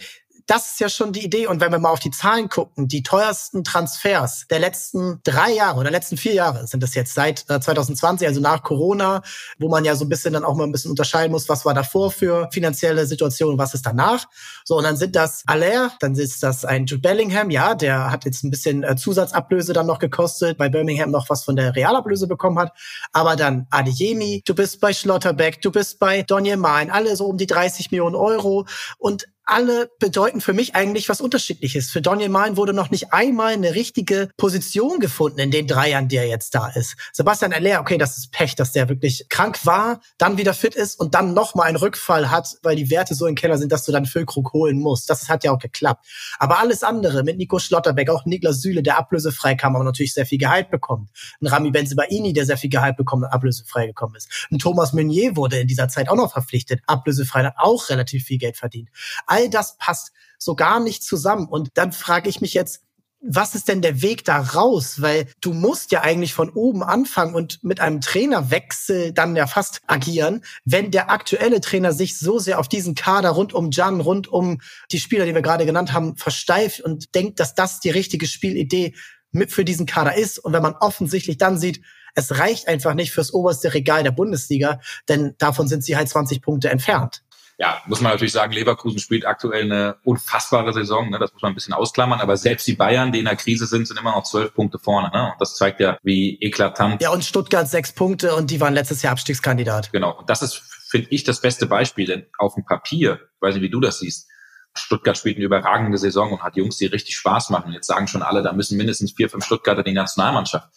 [0.49, 1.47] das ist ja schon die Idee.
[1.47, 5.79] Und wenn wir mal auf die Zahlen gucken, die teuersten Transfers der letzten drei Jahre
[5.79, 9.23] oder letzten vier Jahre sind das jetzt seit 2020, äh, also nach Corona,
[9.59, 11.75] wo man ja so ein bisschen dann auch mal ein bisschen unterscheiden muss, was war
[11.75, 14.25] davor für finanzielle Situation, was ist danach.
[14.65, 18.25] So, und dann sind das Aller, dann ist das ein Jude Bellingham, ja, der hat
[18.25, 22.27] jetzt ein bisschen äh, Zusatzablöse dann noch gekostet, bei Birmingham noch was von der Realablöse
[22.27, 22.73] bekommen hat.
[23.13, 27.37] Aber dann Adeyemi, du bist bei Schlotterbeck, du bist bei Donny Malen, alle so um
[27.37, 28.67] die 30 Millionen Euro.
[28.97, 31.91] Und alle bedeuten für mich eigentlich was Unterschiedliches.
[31.91, 36.09] Für Daniel Malen wurde noch nicht einmal eine richtige Position gefunden in den drei Jahren,
[36.09, 36.97] die er jetzt da ist.
[37.13, 41.01] Sebastian Aller, okay, das ist Pech, dass der wirklich krank war, dann wieder fit ist
[41.01, 43.87] und dann noch mal einen Rückfall hat, weil die Werte so im Keller sind, dass
[43.87, 45.09] du dann Füllkrug holen musst.
[45.09, 46.05] Das hat ja auch geklappt.
[46.39, 50.27] Aber alles andere mit Nico Schlotterbeck, auch Niklas Süle, der ablösefrei kam, aber natürlich sehr
[50.27, 51.09] viel Gehalt bekommt.
[51.41, 54.29] Ein Rami Benzebaini, der sehr viel Gehalt bekommt und ablösefrei gekommen ist.
[54.51, 58.37] Ein Thomas Meunier wurde in dieser Zeit auch noch verpflichtet, ablösefrei, hat auch relativ viel
[58.37, 58.91] Geld verdient
[59.39, 61.47] all das passt so gar nicht zusammen.
[61.49, 62.83] Und dann frage ich mich jetzt,
[63.21, 65.03] was ist denn der Weg da raus?
[65.03, 69.81] Weil du musst ja eigentlich von oben anfangen und mit einem Trainerwechsel dann ja fast
[69.89, 74.29] agieren, wenn der aktuelle Trainer sich so sehr auf diesen Kader rund um Jan, rund
[74.29, 74.61] um
[74.93, 78.95] die Spieler, die wir gerade genannt haben, versteift und denkt, dass das die richtige Spielidee
[79.33, 80.39] mit für diesen Kader ist.
[80.39, 81.83] Und wenn man offensichtlich dann sieht,
[82.15, 86.41] es reicht einfach nicht fürs oberste Regal der Bundesliga, denn davon sind sie halt 20
[86.41, 87.23] Punkte entfernt
[87.61, 91.11] ja, muss man natürlich sagen, Leverkusen spielt aktuell eine unfassbare Saison.
[91.11, 91.19] Ne?
[91.19, 92.21] Das muss man ein bisschen ausklammern.
[92.21, 95.11] Aber selbst die Bayern, die in der Krise sind, sind immer noch zwölf Punkte vorne.
[95.13, 95.33] Ne?
[95.33, 97.03] Und das zeigt ja, wie eklatant.
[97.03, 99.91] Ja, und Stuttgart sechs Punkte und die waren letztes Jahr Abstiegskandidat.
[99.91, 100.17] Genau.
[100.17, 102.07] Und das ist, finde ich, das beste Beispiel.
[102.07, 104.29] Denn auf dem Papier, ich weiß nicht, wie du das siehst,
[104.75, 107.73] Stuttgart spielt eine überragende Saison und hat Jungs, die richtig Spaß machen.
[107.73, 110.69] Jetzt sagen schon alle, da müssen mindestens vier, fünf Stuttgarter die Nationalmannschaft.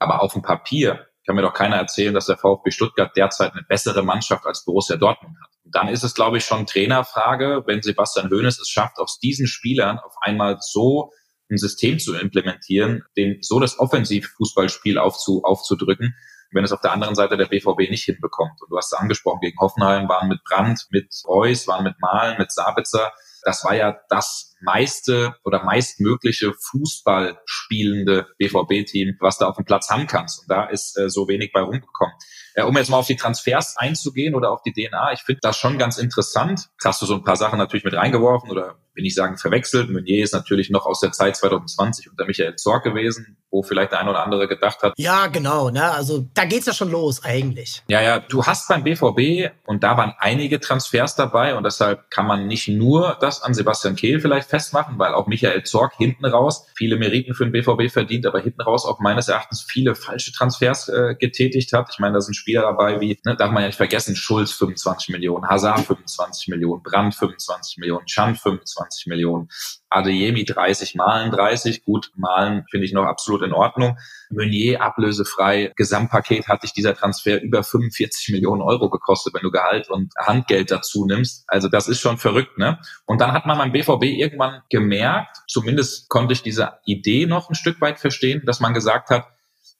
[0.00, 3.62] Aber auf dem Papier kann mir doch keiner erzählen, dass der VfB Stuttgart derzeit eine
[3.62, 8.30] bessere Mannschaft als Borussia Dortmund hat dann ist es, glaube ich, schon Trainerfrage, wenn Sebastian
[8.30, 11.12] Hoeneß es schafft, aus diesen Spielern auf einmal so
[11.50, 16.14] ein System zu implementieren, den so das Offensivfußballspiel aufzu, aufzudrücken,
[16.52, 18.60] wenn es auf der anderen Seite der BVB nicht hinbekommt.
[18.62, 22.38] Und du hast es angesprochen, gegen Hoffenheim waren mit Brandt, mit Reus, waren mit Malen,
[22.38, 23.12] mit Sabitzer.
[23.42, 29.90] Das war ja das meiste oder meistmögliche Fußball spielende BVB-Team, was da auf dem Platz
[29.90, 30.40] haben kannst.
[30.40, 32.14] Und da ist äh, so wenig bei rumgekommen.
[32.54, 35.56] Äh, um jetzt mal auf die Transfers einzugehen oder auf die DNA, ich finde das
[35.56, 36.68] schon ganz interessant.
[36.82, 39.90] Hast du so ein paar Sachen natürlich mit reingeworfen oder will ich sagen verwechselt.
[39.90, 44.00] Meunier ist natürlich noch aus der Zeit 2020 unter Michael Zorg gewesen, wo vielleicht der
[44.00, 44.94] ein oder andere gedacht hat.
[44.96, 45.70] Ja, genau.
[45.70, 45.84] Ne?
[45.92, 47.82] Also da geht's ja schon los eigentlich.
[47.88, 48.18] Ja, ja.
[48.18, 52.68] Du hast beim BVB und da waren einige Transfers dabei und deshalb kann man nicht
[52.68, 57.34] nur das an Sebastian Kehl vielleicht festmachen, weil auch Michael Zorg hinten raus viele Meriten
[57.34, 61.72] für den BVB verdient, aber hinten raus auch meines Erachtens viele falsche Transfers äh, getätigt
[61.72, 61.88] hat.
[61.92, 65.10] Ich meine, da sind Spieler dabei wie, ne, darf man ja nicht vergessen, Schulz 25
[65.10, 69.48] Millionen, Hazard 25 Millionen, Brand 25 Millionen, Chan 25 Millionen,
[69.88, 73.96] Adeyemi 30, Malen 30, gut, Malen finde ich noch absolut in Ordnung.
[74.30, 79.88] Meunier ablösefrei, Gesamtpaket hat dich dieser Transfer über 45 Millionen Euro gekostet, wenn du Gehalt
[79.88, 81.44] und Handgeld dazu nimmst.
[81.46, 82.78] Also das ist schon verrückt, ne?
[83.06, 87.54] Und dann hat man beim BVB irgendwann gemerkt, zumindest konnte ich diese Idee noch ein
[87.54, 89.26] Stück weit verstehen, dass man gesagt hat,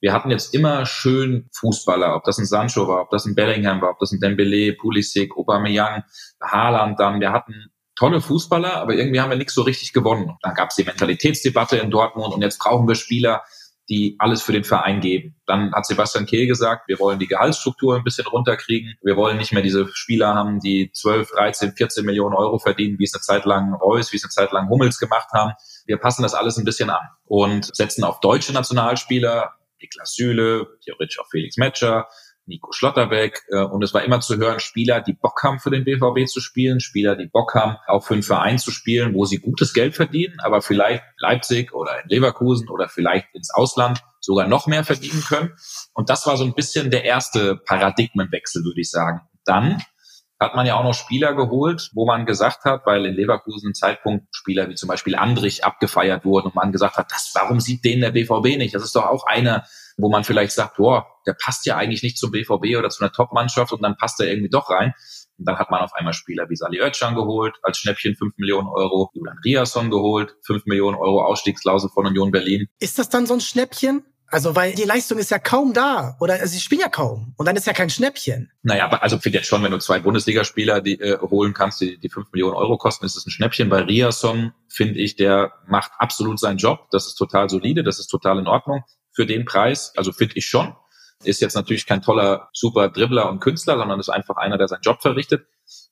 [0.00, 3.80] wir hatten jetzt immer schön Fußballer, ob das ein Sancho war, ob das ein Bellingham
[3.80, 6.04] war, ob das ein Dembele, Pulisic, Aubameyang,
[6.40, 7.20] Haaland dann.
[7.20, 10.36] Wir hatten tolle Fußballer, aber irgendwie haben wir nichts so richtig gewonnen.
[10.42, 13.42] Dann gab es die Mentalitätsdebatte in Dortmund und jetzt brauchen wir Spieler,
[13.88, 15.36] die alles für den Verein geben.
[15.46, 18.94] Dann hat Sebastian Kehl gesagt, wir wollen die Gehaltsstruktur ein bisschen runterkriegen.
[19.02, 23.04] Wir wollen nicht mehr diese Spieler haben, die 12, 13, 14 Millionen Euro verdienen, wie
[23.04, 25.52] es eine Zeit lang Reus, wie es eine Zeit lang Hummels gemacht haben.
[25.86, 31.20] Wir passen das alles ein bisschen an und setzen auf deutsche Nationalspieler, Niklas Süle, theoretisch
[31.20, 32.08] auch Felix Metscher,
[32.46, 33.42] Nico Schlotterbeck.
[33.50, 36.40] Äh, und es war immer zu hören, Spieler, die Bock haben für den BVB zu
[36.40, 39.94] spielen, Spieler, die Bock haben, auch für einen Verein zu spielen, wo sie gutes Geld
[39.94, 45.22] verdienen, aber vielleicht Leipzig oder in Leverkusen oder vielleicht ins Ausland sogar noch mehr verdienen
[45.22, 45.52] können.
[45.92, 49.20] Und das war so ein bisschen der erste Paradigmenwechsel, würde ich sagen.
[49.44, 49.82] Dann
[50.38, 54.26] hat man ja auch noch Spieler geholt, wo man gesagt hat, weil in Leverkusen Zeitpunkt
[54.32, 58.00] Spieler wie zum Beispiel Andrich abgefeiert wurden und man gesagt hat, das, warum sieht den
[58.00, 58.74] der BVB nicht?
[58.74, 59.64] Das ist doch auch einer,
[59.96, 63.12] wo man vielleicht sagt, boah, der passt ja eigentlich nicht zum BVB oder zu einer
[63.12, 64.94] Top-Mannschaft und dann passt er irgendwie doch rein.
[65.38, 68.68] Und dann hat man auf einmal Spieler wie Sali Özcan geholt, als Schnäppchen 5 Millionen
[68.68, 72.68] Euro, Julian Riasson geholt, 5 Millionen Euro Ausstiegsklausel von Union Berlin.
[72.78, 74.04] Ist das dann so ein Schnäppchen?
[74.28, 76.16] Also, weil die Leistung ist ja kaum da.
[76.20, 77.34] Oder also, sie spielen ja kaum.
[77.36, 78.50] Und dann ist ja kein Schnäppchen.
[78.62, 81.96] Naja, aber also finde jetzt schon, wenn du zwei Bundesligaspieler die, äh, holen kannst, die,
[81.98, 83.68] die 5 Millionen Euro kosten, ist es ein Schnäppchen.
[83.68, 86.88] Bei Riasson finde ich, der macht absolut seinen Job.
[86.90, 88.82] Das ist total solide, das ist total in Ordnung
[89.16, 89.92] für den Preis.
[89.96, 90.76] Also finde ich schon.
[91.24, 94.82] Ist jetzt natürlich kein toller, super Dribbler und Künstler, sondern ist einfach einer, der seinen
[94.82, 95.46] Job verrichtet.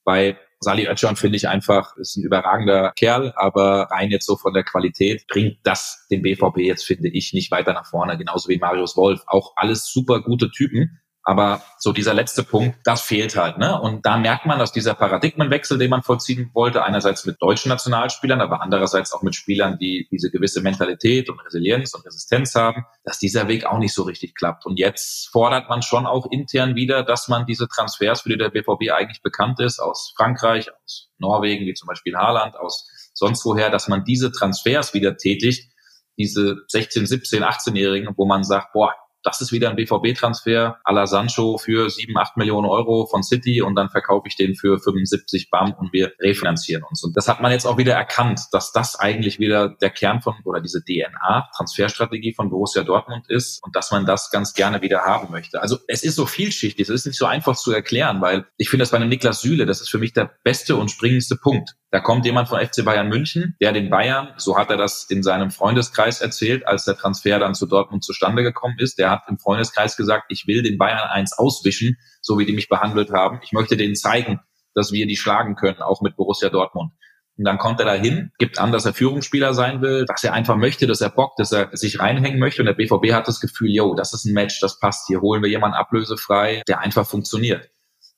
[0.04, 4.52] Bei Sali Özcan finde ich einfach, ist ein überragender Kerl, aber rein jetzt so von
[4.52, 8.18] der Qualität bringt das den BVB jetzt, finde ich, nicht weiter nach vorne.
[8.18, 9.22] Genauso wie Marius Wolf.
[9.26, 11.00] Auch alles super gute Typen.
[11.26, 13.56] Aber so dieser letzte Punkt, das fehlt halt.
[13.56, 13.80] Ne?
[13.80, 18.42] Und da merkt man, dass dieser Paradigmenwechsel, den man vollziehen wollte, einerseits mit deutschen Nationalspielern,
[18.42, 23.18] aber andererseits auch mit Spielern, die diese gewisse Mentalität und Resilienz und Resistenz haben, dass
[23.18, 24.66] dieser Weg auch nicht so richtig klappt.
[24.66, 28.50] Und jetzt fordert man schon auch intern wieder, dass man diese Transfers, für die der
[28.50, 33.70] BVB eigentlich bekannt ist, aus Frankreich, aus Norwegen, wie zum Beispiel Haaland, aus sonst woher,
[33.70, 35.70] dass man diese Transfers wieder tätigt,
[36.18, 41.06] diese 16, 17, 18-Jährigen, wo man sagt, boah, das ist wieder ein BVB-Transfer à la
[41.06, 45.50] Sancho für 7, 8 Millionen Euro von City und dann verkaufe ich den für 75
[45.50, 47.02] BAM und wir refinanzieren uns.
[47.02, 50.34] Und das hat man jetzt auch wieder erkannt, dass das eigentlich wieder der Kern von
[50.44, 55.00] oder diese DNA, Transferstrategie von Borussia Dortmund ist und dass man das ganz gerne wieder
[55.00, 55.62] haben möchte.
[55.62, 58.82] Also es ist so vielschichtig, es ist nicht so einfach zu erklären, weil ich finde
[58.82, 61.76] das bei einem Niklas Süle, das ist für mich der beste und springendste Punkt.
[61.94, 65.22] Da kommt jemand von FC Bayern München, der den Bayern, so hat er das in
[65.22, 69.38] seinem Freundeskreis erzählt, als der Transfer dann zu Dortmund zustande gekommen ist, der hat im
[69.38, 73.38] Freundeskreis gesagt, ich will den Bayern eins auswischen, so wie die mich behandelt haben.
[73.44, 74.40] Ich möchte denen zeigen,
[74.74, 76.90] dass wir die schlagen können, auch mit Borussia Dortmund.
[77.38, 80.56] Und dann kommt er dahin, gibt an, dass er Führungsspieler sein will, dass er einfach
[80.56, 82.62] möchte, dass er bockt, dass er sich reinhängen möchte.
[82.62, 85.06] Und der BVB hat das Gefühl, yo, das ist ein Match, das passt.
[85.06, 87.70] Hier holen wir jemanden ablösefrei, der einfach funktioniert.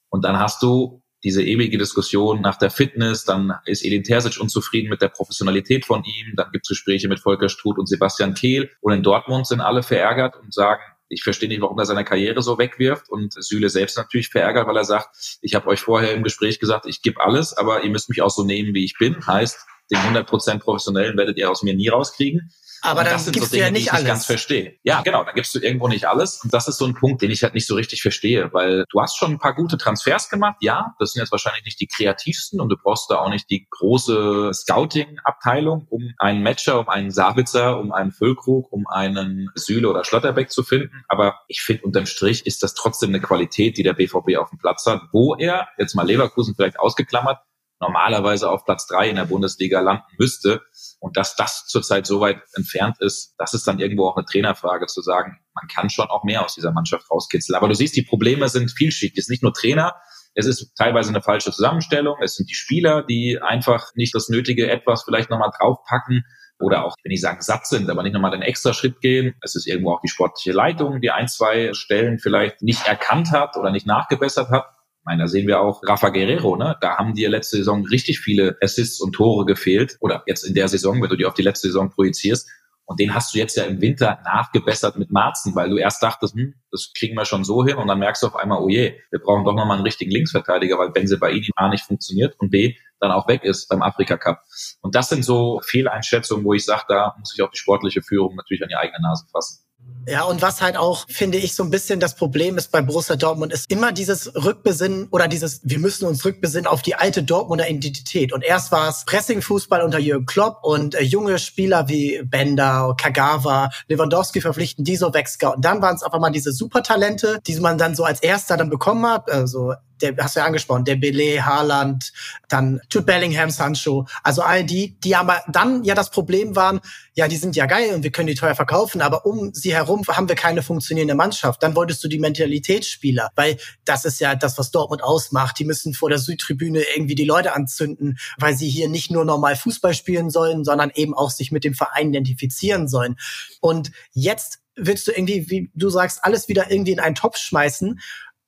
[0.09, 4.89] Und dann hast du diese ewige Diskussion nach der Fitness, dann ist Edin Terzic unzufrieden
[4.89, 8.71] mit der Professionalität von ihm, dann gibt es Gespräche mit Volker Struth und Sebastian Kehl
[8.81, 12.43] und in Dortmund sind alle verärgert und sagen, ich verstehe nicht, warum er seine Karriere
[12.43, 16.23] so wegwirft und Süle selbst natürlich verärgert, weil er sagt, ich habe euch vorher im
[16.23, 19.27] Gespräch gesagt, ich gebe alles, aber ihr müsst mich auch so nehmen, wie ich bin.
[19.27, 19.59] Heißt,
[19.91, 22.53] den 100% Professionellen werdet ihr aus mir nie rauskriegen.
[22.87, 24.03] Aber dann gibst so Dinge, du ja nicht alles.
[24.03, 24.77] Ich ganz verstehe.
[24.83, 26.41] Ja, genau, dann gibst du irgendwo nicht alles.
[26.43, 29.01] Und das ist so ein Punkt, den ich halt nicht so richtig verstehe, weil du
[29.01, 30.57] hast schon ein paar gute Transfers gemacht.
[30.61, 33.67] Ja, das sind jetzt wahrscheinlich nicht die kreativsten und du brauchst da auch nicht die
[33.71, 40.05] große Scouting-Abteilung, um einen Matcher, um einen Sabitzer, um einen Füllkrug, um einen Süle oder
[40.05, 41.05] Schlotterbeck zu finden.
[41.09, 44.59] Aber ich finde, unterm Strich ist das trotzdem eine Qualität, die der BVB auf dem
[44.59, 47.39] Platz hat, wo er, jetzt mal Leverkusen vielleicht ausgeklammert,
[47.81, 50.63] normalerweise auf Platz drei in der Bundesliga landen müsste.
[50.99, 54.87] Und dass das zurzeit so weit entfernt ist, das ist dann irgendwo auch eine Trainerfrage
[54.87, 57.57] zu sagen, man kann schon auch mehr aus dieser Mannschaft rauskitzeln.
[57.57, 59.19] Aber du siehst, die Probleme sind vielschichtig.
[59.19, 59.95] Es ist nicht nur Trainer,
[60.35, 62.17] es ist teilweise eine falsche Zusammenstellung.
[62.23, 66.25] Es sind die Spieler, die einfach nicht das nötige etwas vielleicht nochmal draufpacken
[66.59, 69.35] oder auch, wenn ich sagen, satt sind, aber nicht nochmal den extra Schritt gehen.
[69.43, 73.57] Es ist irgendwo auch die sportliche Leitung, die ein, zwei Stellen vielleicht nicht erkannt hat
[73.57, 74.76] oder nicht nachgebessert hat
[75.07, 76.77] meine, da sehen wir auch Rafa Guerrero, ne?
[76.81, 79.97] Da haben dir letzte Saison richtig viele Assists und Tore gefehlt.
[80.01, 82.49] Oder jetzt in der Saison, wenn du die auf die letzte Saison projizierst.
[82.85, 86.35] Und den hast du jetzt ja im Winter nachgebessert mit Marzen, weil du erst dachtest,
[86.35, 87.77] hm, das kriegen wir schon so hin.
[87.77, 90.79] Und dann merkst du auf einmal, oh je, wir brauchen doch nochmal einen richtigen Linksverteidiger,
[90.79, 94.43] weil Benze Baini A nicht funktioniert und B dann auch weg ist beim Afrika Cup.
[94.81, 98.37] Und das sind so Fehleinschätzungen, wo ich sage, da muss ich auch die sportliche Führung
[98.37, 99.66] natürlich an die eigene Nase fassen.
[100.09, 103.17] Ja, und was halt auch, finde ich, so ein bisschen das Problem ist bei Borussia
[103.17, 107.69] Dortmund, ist immer dieses Rückbesinnen oder dieses, wir müssen uns rückbesinnen auf die alte Dortmunder
[107.69, 108.33] Identität.
[108.33, 113.71] Und erst war es Pressing-Fußball unter Jürgen Klopp und äh, junge Spieler wie Bender, Kagawa,
[113.89, 115.61] Lewandowski verpflichten, die so wegscouten.
[115.61, 119.05] Dann waren es einfach mal diese Supertalente, die man dann so als erster dann bekommen
[119.07, 122.13] hat, also der hast du ja angesprochen, der Belay, Haaland,
[122.49, 126.81] dann Jude Bellingham, Sancho, also all die, die aber dann ja das Problem waren,
[127.15, 129.96] ja, die sind ja geil und wir können die teuer verkaufen, aber um sie herum
[130.09, 131.63] haben wir keine funktionierende Mannschaft.
[131.63, 135.59] Dann wolltest du die Mentalitätsspieler, weil das ist ja das, was Dortmund ausmacht.
[135.59, 139.57] Die müssen vor der Südtribüne irgendwie die Leute anzünden, weil sie hier nicht nur normal
[139.57, 143.17] Fußball spielen sollen, sondern eben auch sich mit dem Verein identifizieren sollen.
[143.61, 147.99] Und jetzt willst du irgendwie, wie du sagst, alles wieder irgendwie in einen Topf schmeißen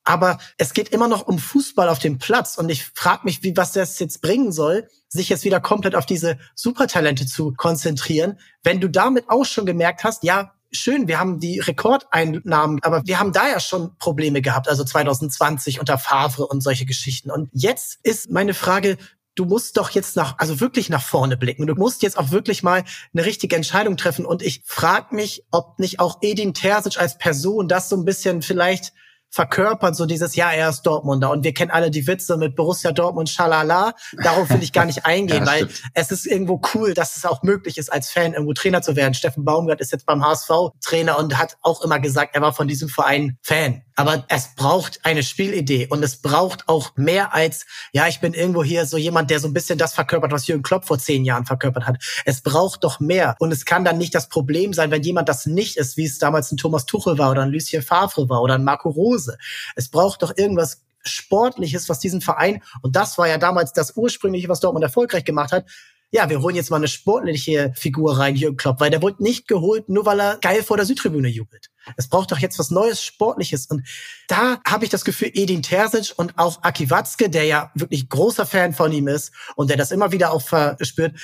[0.08, 2.56] aber es geht immer noch um Fußball auf dem Platz.
[2.56, 6.06] Und ich frage mich, wie was das jetzt bringen soll, sich jetzt wieder komplett auf
[6.06, 11.40] diese Supertalente zu konzentrieren, wenn du damit auch schon gemerkt hast, ja, schön, wir haben
[11.40, 16.62] die Rekordeinnahmen, aber wir haben da ja schon Probleme gehabt, also 2020 unter Favre und
[16.62, 17.30] solche Geschichten.
[17.30, 18.98] Und jetzt ist meine Frage,
[19.34, 21.66] du musst doch jetzt nach, also wirklich nach vorne blicken.
[21.66, 24.26] Du musst jetzt auch wirklich mal eine richtige Entscheidung treffen.
[24.26, 28.42] Und ich frage mich, ob nicht auch Edin Terzic als Person das so ein bisschen
[28.42, 28.92] vielleicht
[29.30, 32.92] verkörpert, so dieses, ja, er ist Dortmunder und wir kennen alle die Witze mit Borussia
[32.92, 33.94] Dortmund, schalala.
[34.22, 37.42] Darauf will ich gar nicht eingehen, ja, weil es ist irgendwo cool, dass es auch
[37.42, 39.14] möglich ist, als Fan irgendwo Trainer zu werden.
[39.14, 42.68] Steffen Baumgart ist jetzt beim HSV Trainer und hat auch immer gesagt, er war von
[42.68, 43.82] diesem Verein Fan.
[43.98, 48.62] Aber es braucht eine Spielidee und es braucht auch mehr als, ja, ich bin irgendwo
[48.62, 51.46] hier so jemand, der so ein bisschen das verkörpert, was Jürgen Klopp vor zehn Jahren
[51.46, 51.96] verkörpert hat.
[52.24, 53.34] Es braucht doch mehr.
[53.40, 56.20] Und es kann dann nicht das Problem sein, wenn jemand das nicht ist, wie es
[56.20, 59.36] damals ein Thomas Tuchel war oder ein Lucien Favre war oder ein Marco Rose.
[59.74, 64.48] Es braucht doch irgendwas Sportliches, was diesen Verein, und das war ja damals das ursprüngliche,
[64.48, 65.64] was Dortmund erfolgreich gemacht hat,
[66.10, 69.46] ja, wir holen jetzt mal eine sportliche Figur rein, Jürgen Klopp, weil der wurde nicht
[69.46, 71.70] geholt, nur weil er geil vor der Südtribüne jubelt.
[71.96, 73.66] Es braucht doch jetzt was Neues, Sportliches.
[73.66, 73.86] Und
[74.26, 78.46] da habe ich das Gefühl, Edin Terzic und auch Aki Watzke, der ja wirklich großer
[78.46, 81.14] Fan von ihm ist und der das immer wieder auch verspürt,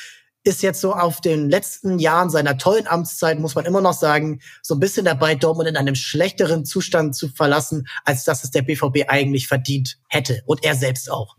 [0.47, 4.41] ist jetzt so auf den letzten Jahren seiner tollen Amtszeit, muss man immer noch sagen,
[4.63, 8.61] so ein bisschen dabei, Dortmund in einem schlechteren Zustand zu verlassen, als dass es der
[8.61, 10.43] BVB eigentlich verdient hätte.
[10.45, 11.37] Und er selbst auch.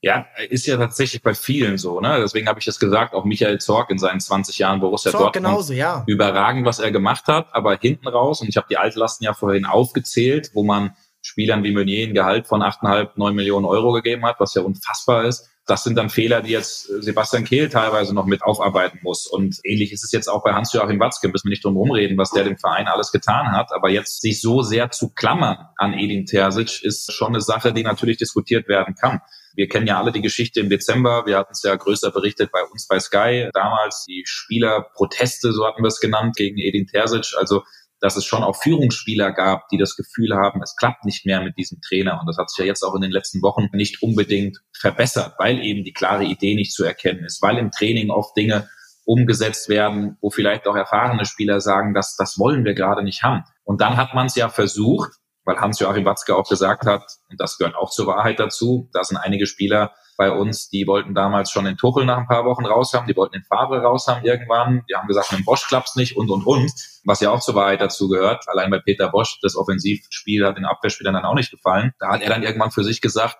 [0.00, 2.20] Ja, ist ja tatsächlich bei vielen so, ne?
[2.20, 5.46] Deswegen habe ich das gesagt, auch Michael Zorg in seinen 20 Jahren Borussia Zorg Dortmund.
[5.46, 6.04] genauso, ja.
[6.06, 9.64] Überragend, was er gemacht hat, aber hinten raus, und ich habe die Altlasten ja vorhin
[9.64, 14.36] aufgezählt, wo man Spielern wie Meunier ein Gehalt von 8,5, 9 Millionen Euro gegeben hat,
[14.38, 15.50] was ja unfassbar ist.
[15.66, 19.26] Das sind dann Fehler, die jetzt Sebastian Kehl teilweise noch mit aufarbeiten muss.
[19.26, 21.28] Und ähnlich ist es jetzt auch bei Hans-Joachim Watzke.
[21.28, 23.72] Müssen wir nicht drum rumreden, was der dem Verein alles getan hat.
[23.72, 27.82] Aber jetzt sich so sehr zu klammern an Edin Terzic ist schon eine Sache, die
[27.82, 29.20] natürlich diskutiert werden kann.
[29.58, 31.26] Wir kennen ja alle die Geschichte im Dezember.
[31.26, 33.50] Wir hatten es ja größer berichtet bei uns bei Sky.
[33.52, 37.34] Damals die Spielerproteste, so hatten wir es genannt, gegen Edin Terzic.
[37.36, 37.64] Also
[38.00, 41.58] dass es schon auch Führungsspieler gab, die das Gefühl haben, es klappt nicht mehr mit
[41.58, 42.20] diesem Trainer.
[42.20, 45.58] Und das hat sich ja jetzt auch in den letzten Wochen nicht unbedingt verbessert, weil
[45.60, 48.68] eben die klare Idee nicht zu erkennen ist, weil im Training oft Dinge
[49.04, 53.42] umgesetzt werden, wo vielleicht auch erfahrene Spieler sagen, dass das wollen wir gerade nicht haben.
[53.64, 55.10] Und dann hat man es ja versucht,
[55.48, 59.16] weil Hans-Joachim Watzke auch gesagt hat, und das gehört auch zur Wahrheit dazu, da sind
[59.16, 62.92] einige Spieler bei uns, die wollten damals schon den Tuchel nach ein paar Wochen raus
[62.92, 65.96] haben, die wollten den Favre raus haben irgendwann, die haben gesagt, mit dem Bosch klappt's
[65.96, 66.70] nicht und, und, und,
[67.04, 68.44] was ja auch zur Wahrheit dazu gehört.
[68.46, 71.92] Allein bei Peter Bosch, das Offensivspiel hat den Abwehrspielern dann auch nicht gefallen.
[71.98, 73.38] Da hat er dann irgendwann für sich gesagt,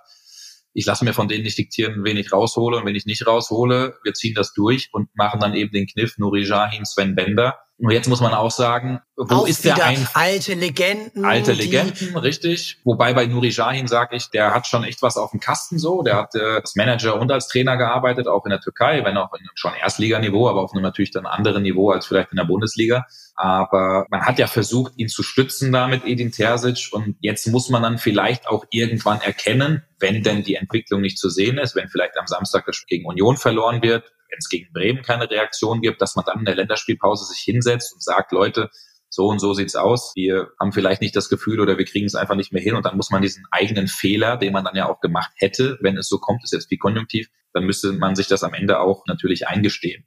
[0.73, 3.99] ich lasse mir von denen nicht diktieren, wen ich raushole und wenn ich nicht raushole,
[4.03, 7.93] wir ziehen das durch und machen dann eben den Kniff Nuri Jahin, Sven Bender nur
[7.93, 11.25] jetzt muss man auch sagen, wo auch ist der ein alte Legenden?
[11.25, 12.79] Alte Legenden, richtig.
[12.83, 16.03] Wobei bei Nuri Sahin sage ich, der hat schon echt was auf dem Kasten so.
[16.03, 19.33] Der hat äh, als Manager und als Trainer gearbeitet, auch in der Türkei, wenn auch
[19.35, 23.07] in schon Erstliganiveau, aber auf einem natürlich dann anderen Niveau als vielleicht in der Bundesliga.
[23.37, 26.89] Aber man hat ja versucht, ihn zu stützen da mit Edin Terzic.
[26.91, 31.31] Und jetzt muss man dann vielleicht auch irgendwann erkennen, wenn denn die Entwicklung nicht zu
[31.31, 34.73] sehen ist, wenn vielleicht am Samstag das Spiel gegen Union verloren wird, wenn es gegen
[34.73, 38.71] Bremen keine Reaktion gibt, dass man dann in der Länderspielpause sich hinsetzt und sagt, Leute,
[39.11, 40.13] so und so sieht's aus.
[40.15, 42.85] Wir haben vielleicht nicht das Gefühl oder wir kriegen es einfach nicht mehr hin und
[42.85, 46.09] dann muss man diesen eigenen Fehler, den man dann ja auch gemacht hätte, wenn es
[46.09, 49.49] so kommt, ist jetzt wie konjunktiv, dann müsste man sich das am Ende auch natürlich
[49.49, 50.07] eingestehen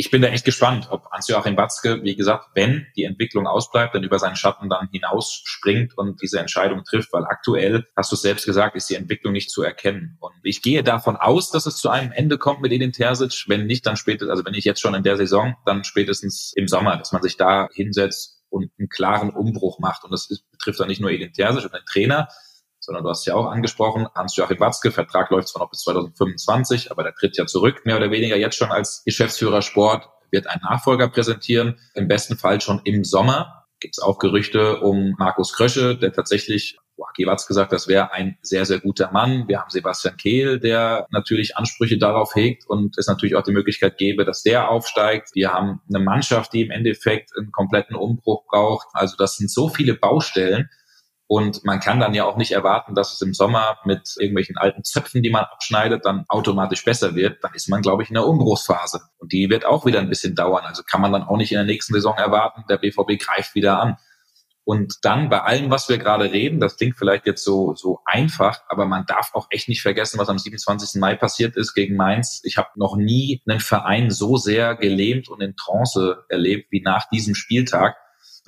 [0.00, 4.02] ich bin da echt gespannt, ob Hans-Joachim Watzke, wie gesagt, wenn die Entwicklung ausbleibt, dann
[4.02, 8.46] über seinen Schatten dann hinausspringt und diese Entscheidung trifft, weil aktuell, hast du es selbst
[8.46, 10.16] gesagt, ist die Entwicklung nicht zu erkennen.
[10.20, 13.44] Und ich gehe davon aus, dass es zu einem Ende kommt mit Edin Terzic.
[13.46, 16.66] Wenn nicht, dann spätestens, also wenn nicht jetzt schon in der Saison, dann spätestens im
[16.66, 20.04] Sommer, dass man sich da hinsetzt und einen klaren Umbruch macht.
[20.04, 22.28] Und das ist, betrifft dann nicht nur Edin Terzic und den Trainer,
[22.80, 27.02] sondern du hast ja auch angesprochen, Hans-Joachim Watzke, Vertrag läuft zwar noch bis 2025, aber
[27.02, 31.08] der tritt ja zurück, mehr oder weniger jetzt schon als Geschäftsführer Sport, wird einen Nachfolger
[31.08, 33.66] präsentieren, im besten Fall schon im Sommer.
[33.80, 38.36] Gibt es auch Gerüchte um Markus Krösche, der tatsächlich Joachim Watz gesagt, das wäre ein
[38.42, 39.48] sehr, sehr guter Mann.
[39.48, 43.96] Wir haben Sebastian Kehl, der natürlich Ansprüche darauf hegt und es natürlich auch die Möglichkeit
[43.96, 45.30] gäbe, dass der aufsteigt.
[45.32, 48.88] Wir haben eine Mannschaft, die im Endeffekt einen kompletten Umbruch braucht.
[48.92, 50.68] Also das sind so viele Baustellen,
[51.32, 54.82] und man kann dann ja auch nicht erwarten, dass es im Sommer mit irgendwelchen alten
[54.82, 57.44] Zöpfen, die man abschneidet, dann automatisch besser wird.
[57.44, 59.00] Dann ist man, glaube ich, in der Umbruchsphase.
[59.18, 60.64] Und die wird auch wieder ein bisschen dauern.
[60.64, 63.80] Also kann man dann auch nicht in der nächsten Saison erwarten, der BVB greift wieder
[63.80, 63.96] an.
[64.64, 68.62] Und dann bei allem, was wir gerade reden, das klingt vielleicht jetzt so, so einfach,
[68.68, 71.00] aber man darf auch echt nicht vergessen, was am 27.
[71.00, 72.40] Mai passiert ist gegen Mainz.
[72.42, 77.08] Ich habe noch nie einen Verein so sehr gelähmt und in Trance erlebt wie nach
[77.08, 77.94] diesem Spieltag.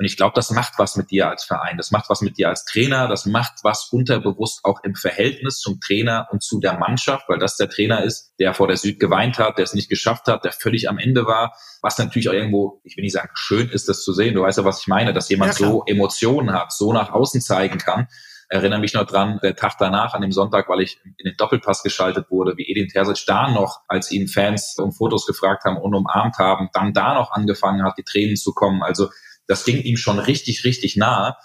[0.03, 2.49] Und ich glaube, das macht was mit dir als Verein, das macht was mit dir
[2.49, 7.29] als Trainer, das macht was unterbewusst auch im Verhältnis zum Trainer und zu der Mannschaft,
[7.29, 10.27] weil das der Trainer ist, der vor der Süd geweint hat, der es nicht geschafft
[10.27, 13.69] hat, der völlig am Ende war, was natürlich auch irgendwo, ich will nicht sagen, schön
[13.69, 14.35] ist, das zu sehen.
[14.35, 17.41] Du weißt ja, was ich meine, dass jemand ja, so Emotionen hat, so nach außen
[17.41, 18.09] zeigen kann.
[18.49, 21.85] Erinnere mich noch dran, der Tag danach, an dem Sonntag, weil ich in den Doppelpass
[21.85, 25.95] geschaltet wurde, wie Edin Terzic da noch, als ihn Fans um Fotos gefragt haben und
[25.95, 28.83] umarmt haben, dann da noch angefangen hat, die Tränen zu kommen.
[28.83, 29.09] Also
[29.53, 31.37] das ging ihm schon richtig, richtig nahe.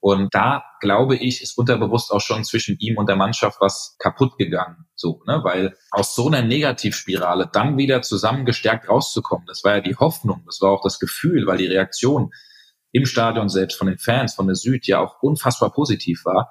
[0.00, 4.36] Und da glaube ich, ist unterbewusst auch schon zwischen ihm und der Mannschaft was kaputt
[4.36, 4.86] gegangen.
[4.96, 5.42] So, ne?
[5.44, 10.42] Weil aus so einer Negativspirale dann wieder zusammen gestärkt rauszukommen, das war ja die Hoffnung,
[10.46, 12.32] das war auch das Gefühl, weil die Reaktion
[12.90, 16.50] im Stadion selbst von den Fans, von der Süd ja auch unfassbar positiv war.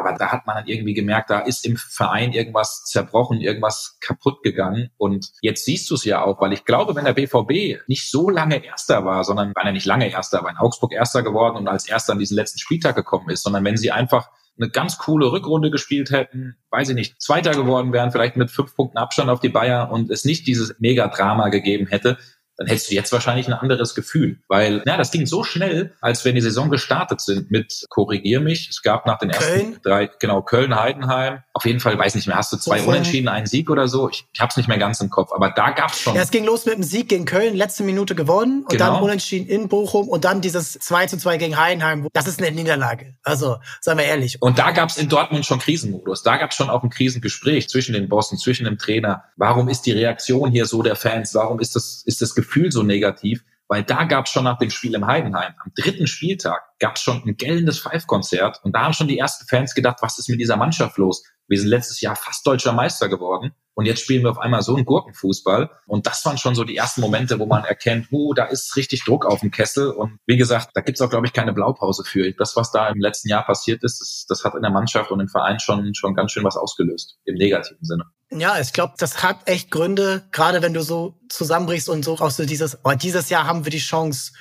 [0.00, 4.42] Aber da hat man dann irgendwie gemerkt, da ist im Verein irgendwas zerbrochen, irgendwas kaputt
[4.42, 4.90] gegangen.
[4.96, 8.30] Und jetzt siehst du es ja auch, weil ich glaube, wenn der BVB nicht so
[8.30, 11.68] lange Erster war, sondern war er nicht lange Erster, aber in Augsburg Erster geworden und
[11.68, 15.32] als Erster an diesen letzten Spieltag gekommen ist, sondern wenn sie einfach eine ganz coole
[15.32, 19.40] Rückrunde gespielt hätten, weiß ich nicht, Zweiter geworden wären, vielleicht mit fünf Punkten Abstand auf
[19.40, 22.18] die Bayern und es nicht dieses Megadrama gegeben hätte,
[22.60, 24.36] dann hättest du jetzt wahrscheinlich ein anderes Gefühl.
[24.46, 28.68] Weil, ja, das ging so schnell, als wenn die Saison gestartet sind mit Korrigier mich.
[28.68, 29.78] Es gab nach den ersten Köln.
[29.82, 31.38] drei, genau, Köln, Heidenheim.
[31.54, 32.90] Auf jeden Fall, weiß nicht mehr, hast du zwei Wovon?
[32.90, 34.10] Unentschieden, einen Sieg oder so?
[34.10, 36.14] Ich, ich habe es nicht mehr ganz im Kopf, aber da gab's schon.
[36.14, 38.92] Ja, es ging los mit dem Sieg gegen Köln, letzte Minute gewonnen und genau.
[38.92, 42.08] dann Unentschieden in Bochum und dann dieses 2 zu 2 gegen Heidenheim.
[42.12, 43.14] Das ist eine Niederlage.
[43.22, 44.36] Also, seien wir ehrlich.
[44.42, 46.22] Und da gab's in Dortmund schon Krisenmodus.
[46.24, 49.24] Da gab's schon auch ein Krisengespräch zwischen den Bossen, zwischen dem Trainer.
[49.38, 51.34] Warum ist die Reaktion hier so der Fans?
[51.34, 53.44] Warum ist das, ist das Gefühl so negativ?
[53.70, 57.02] weil da gab es schon nach dem Spiel im Heidenheim, am dritten Spieltag, gab es
[57.02, 60.40] schon ein gellendes Five-Konzert und da haben schon die ersten Fans gedacht, was ist mit
[60.40, 61.22] dieser Mannschaft los?
[61.46, 64.74] Wir sind letztes Jahr fast deutscher Meister geworden und jetzt spielen wir auf einmal so
[64.74, 65.70] einen Gurkenfußball.
[65.86, 69.04] Und das waren schon so die ersten Momente, wo man erkennt, uh, da ist richtig
[69.04, 69.90] Druck auf dem Kessel.
[69.90, 72.32] Und wie gesagt, da gibt's auch, glaube ich, keine Blaupause für.
[72.32, 75.20] Das, was da im letzten Jahr passiert ist, das, das hat in der Mannschaft und
[75.20, 78.04] im Verein schon, schon ganz schön was ausgelöst, im negativen Sinne.
[78.32, 82.30] Ja, ich glaube, das hat echt Gründe, gerade wenn du so zusammenbrichst und so auch
[82.30, 84.32] so dieses, oh, dieses Jahr haben wir die Chance,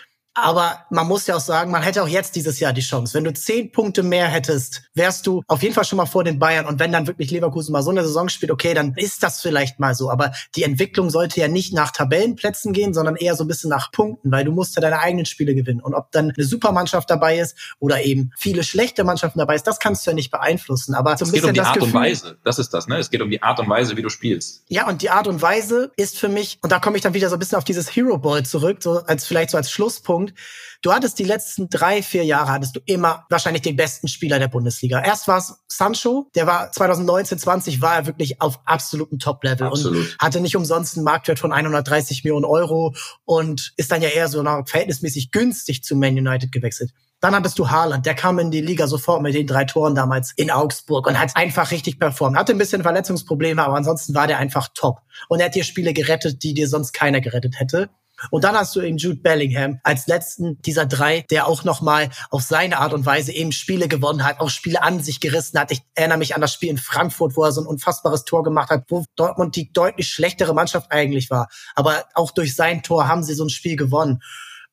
[0.43, 3.13] aber man muss ja auch sagen, man hätte auch jetzt dieses Jahr die Chance.
[3.13, 6.39] Wenn du zehn Punkte mehr hättest, wärst du auf jeden Fall schon mal vor den
[6.39, 6.65] Bayern.
[6.65, 9.79] Und wenn dann wirklich Leverkusen mal so eine Saison spielt, okay, dann ist das vielleicht
[9.79, 10.09] mal so.
[10.09, 13.91] Aber die Entwicklung sollte ja nicht nach Tabellenplätzen gehen, sondern eher so ein bisschen nach
[13.91, 15.81] Punkten, weil du musst ja deine eigenen Spiele gewinnen.
[15.81, 19.79] Und ob dann eine Supermannschaft dabei ist oder eben viele schlechte Mannschaften dabei ist, das
[19.79, 20.95] kannst du ja nicht beeinflussen.
[20.95, 22.37] Aber so ein es geht um die Art Gefühl, und Weise.
[22.43, 22.97] Das ist das, ne?
[22.97, 24.63] Es geht um die Art und Weise, wie du spielst.
[24.67, 27.29] Ja, und die Art und Weise ist für mich, und da komme ich dann wieder
[27.29, 30.79] so ein bisschen auf dieses Hero Ball zurück, so als vielleicht so als Schlusspunkt Punkt.
[30.81, 34.47] Du hattest die letzten drei, vier Jahre hattest du immer wahrscheinlich den besten Spieler der
[34.47, 35.03] Bundesliga.
[35.03, 40.17] Erst war es Sancho, der war 2019, 20 war er wirklich auf absolutem Top-Level und
[40.19, 44.41] hatte nicht umsonst einen Marktwert von 130 Millionen Euro und ist dann ja eher so
[44.41, 46.91] noch verhältnismäßig günstig zu Man United gewechselt.
[47.21, 50.31] Dann hattest du Haaland, der kam in die Liga sofort mit den drei Toren damals
[50.37, 52.37] in Augsburg und hat einfach richtig performt.
[52.37, 54.99] Hatte ein bisschen Verletzungsprobleme, aber ansonsten war der einfach top.
[55.27, 57.89] Und er hat dir Spiele gerettet, die dir sonst keiner gerettet hätte.
[58.31, 62.41] Und dann hast du eben Jude Bellingham als letzten dieser drei, der auch nochmal auf
[62.41, 65.71] seine Art und Weise eben Spiele gewonnen hat, auch Spiele an sich gerissen hat.
[65.71, 68.69] Ich erinnere mich an das Spiel in Frankfurt, wo er so ein unfassbares Tor gemacht
[68.69, 71.47] hat, wo Dortmund die deutlich schlechtere Mannschaft eigentlich war.
[71.75, 74.21] Aber auch durch sein Tor haben sie so ein Spiel gewonnen.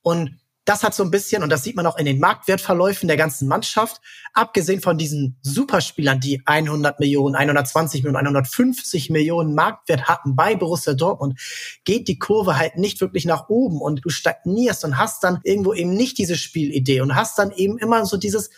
[0.03, 3.17] Und das hat so ein bisschen, und das sieht man auch in den Marktwertverläufen der
[3.17, 4.01] ganzen Mannschaft,
[4.35, 10.95] abgesehen von diesen Superspielern, die 100 Millionen, 120 Millionen, 150 Millionen Marktwert hatten bei Borussia
[10.95, 11.41] Dortmund,
[11.85, 13.81] geht die Kurve halt nicht wirklich nach oben.
[13.81, 17.79] Und du stagnierst und hast dann irgendwo eben nicht diese Spielidee und hast dann eben
[17.79, 18.51] immer so dieses,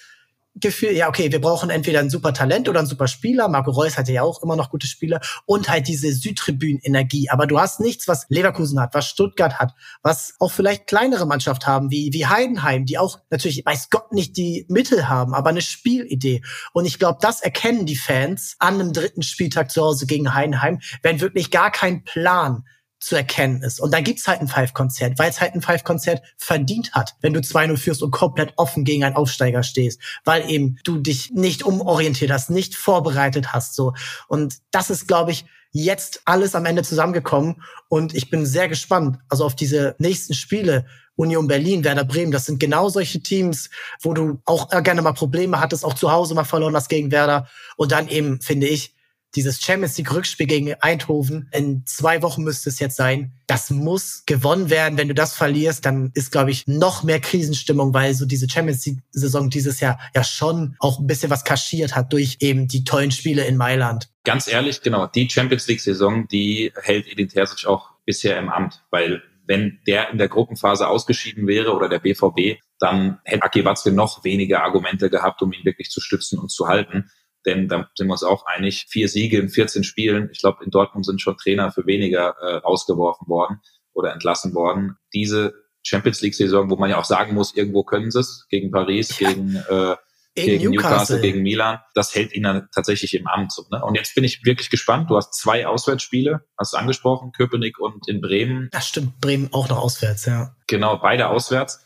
[0.60, 3.48] Gefühl, ja, okay, wir brauchen entweder ein super Talent oder ein super Spieler.
[3.48, 7.30] Marco Reus hatte ja auch immer noch gute Spieler und halt diese Südtribünen-Energie.
[7.30, 11.66] Aber du hast nichts, was Leverkusen hat, was Stuttgart hat, was auch vielleicht kleinere Mannschaft
[11.66, 15.62] haben, wie, wie Heidenheim, die auch natürlich, weiß Gott, nicht die Mittel haben, aber eine
[15.62, 16.42] Spielidee.
[16.72, 20.80] Und ich glaube, das erkennen die Fans an einem dritten Spieltag zu Hause gegen Heidenheim,
[21.02, 22.64] wenn wirklich gar kein Plan
[23.00, 23.80] zu erkennen ist.
[23.80, 27.40] Und da gibt's halt ein Five-Konzert, weil es halt ein Five-Konzert verdient hat, wenn du
[27.40, 32.30] 2-0 führst und komplett offen gegen einen Aufsteiger stehst, weil eben du dich nicht umorientiert
[32.30, 33.94] hast, nicht vorbereitet hast, so.
[34.26, 39.18] Und das ist, glaube ich, jetzt alles am Ende zusammengekommen und ich bin sehr gespannt,
[39.28, 43.70] also auf diese nächsten Spiele, Union Berlin, Werder Bremen, das sind genau solche Teams,
[44.00, 47.48] wo du auch gerne mal Probleme hattest, auch zu Hause mal verloren hast gegen Werder
[47.76, 48.94] und dann eben, finde ich,
[49.34, 53.32] dieses Champions League Rückspiel gegen Eindhoven, in zwei Wochen müsste es jetzt sein.
[53.46, 54.98] Das muss gewonnen werden.
[54.98, 58.84] Wenn du das verlierst, dann ist, glaube ich, noch mehr Krisenstimmung, weil so diese Champions
[58.86, 62.84] League Saison dieses Jahr ja schon auch ein bisschen was kaschiert hat durch eben die
[62.84, 64.08] tollen Spiele in Mailand.
[64.24, 68.82] Ganz ehrlich, genau, die Champions League Saison, die hält Edin Terzic auch bisher im Amt,
[68.90, 73.90] weil wenn der in der Gruppenphase ausgeschieden wäre oder der BVB, dann hätte Aki Watzke
[73.90, 77.10] noch weniger Argumente gehabt, um ihn wirklich zu stützen und zu halten.
[77.48, 80.28] Denn da sind wir uns auch einig, vier Siege in 14 Spielen.
[80.30, 83.62] Ich glaube, in Dortmund sind schon Trainer für weniger äh, rausgeworfen worden
[83.94, 84.98] oder entlassen worden.
[85.14, 89.18] Diese Champions League-Saison, wo man ja auch sagen muss, irgendwo können sie es, gegen Paris,
[89.18, 89.30] ja.
[89.30, 89.96] gegen, äh,
[90.34, 90.70] gegen Newcastle.
[90.70, 91.20] Newcastle.
[91.22, 93.50] gegen Milan, das hält ihn dann tatsächlich im Amt.
[93.50, 93.82] So, ne?
[93.82, 95.08] Und jetzt bin ich wirklich gespannt.
[95.08, 98.68] Du hast zwei Auswärtsspiele, hast du angesprochen, Köpenick und in Bremen.
[98.72, 100.54] Das stimmt, Bremen auch noch auswärts, ja.
[100.66, 101.82] Genau, beide auswärts.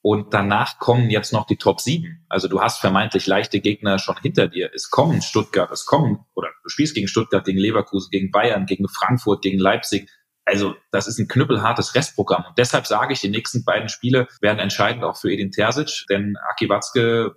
[0.00, 2.24] Und danach kommen jetzt noch die Top 7.
[2.28, 4.70] Also du hast vermeintlich leichte Gegner schon hinter dir.
[4.72, 8.86] Es kommen Stuttgart, es kommen, oder du spielst gegen Stuttgart, gegen Leverkusen, gegen Bayern, gegen
[8.88, 10.08] Frankfurt, gegen Leipzig.
[10.44, 12.44] Also das ist ein knüppelhartes Restprogramm.
[12.48, 16.36] Und deshalb sage ich, die nächsten beiden Spiele werden entscheidend auch für Edin Terzic, denn
[16.50, 17.36] Aki Watzke,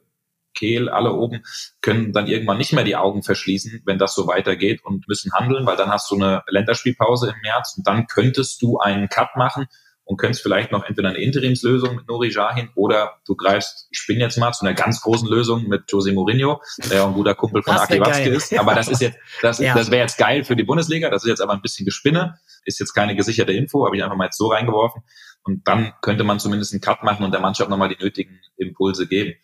[0.53, 1.43] Kehl, alle oben
[1.81, 5.65] können dann irgendwann nicht mehr die Augen verschließen, wenn das so weitergeht und müssen handeln,
[5.65, 9.67] weil dann hast du eine Länderspielpause im März und dann könntest du einen Cut machen
[10.11, 14.19] und könntest vielleicht noch entweder eine Interimslösung mit Nuri Jahin oder du greifst, ich bin
[14.19, 17.77] jetzt mal zu einer ganz großen Lösung mit Jose Mourinho, der ein guter Kumpel von
[17.77, 18.53] Aki Watzke ist.
[18.59, 19.73] Aber das ist jetzt, das, ja.
[19.73, 21.09] das wäre jetzt geil für die Bundesliga.
[21.09, 22.37] Das ist jetzt aber ein bisschen Gespinne.
[22.65, 25.01] Ist jetzt keine gesicherte Info, habe ich einfach mal jetzt so reingeworfen.
[25.43, 29.07] Und dann könnte man zumindest einen Cut machen und der Mannschaft nochmal die nötigen Impulse
[29.07, 29.35] geben.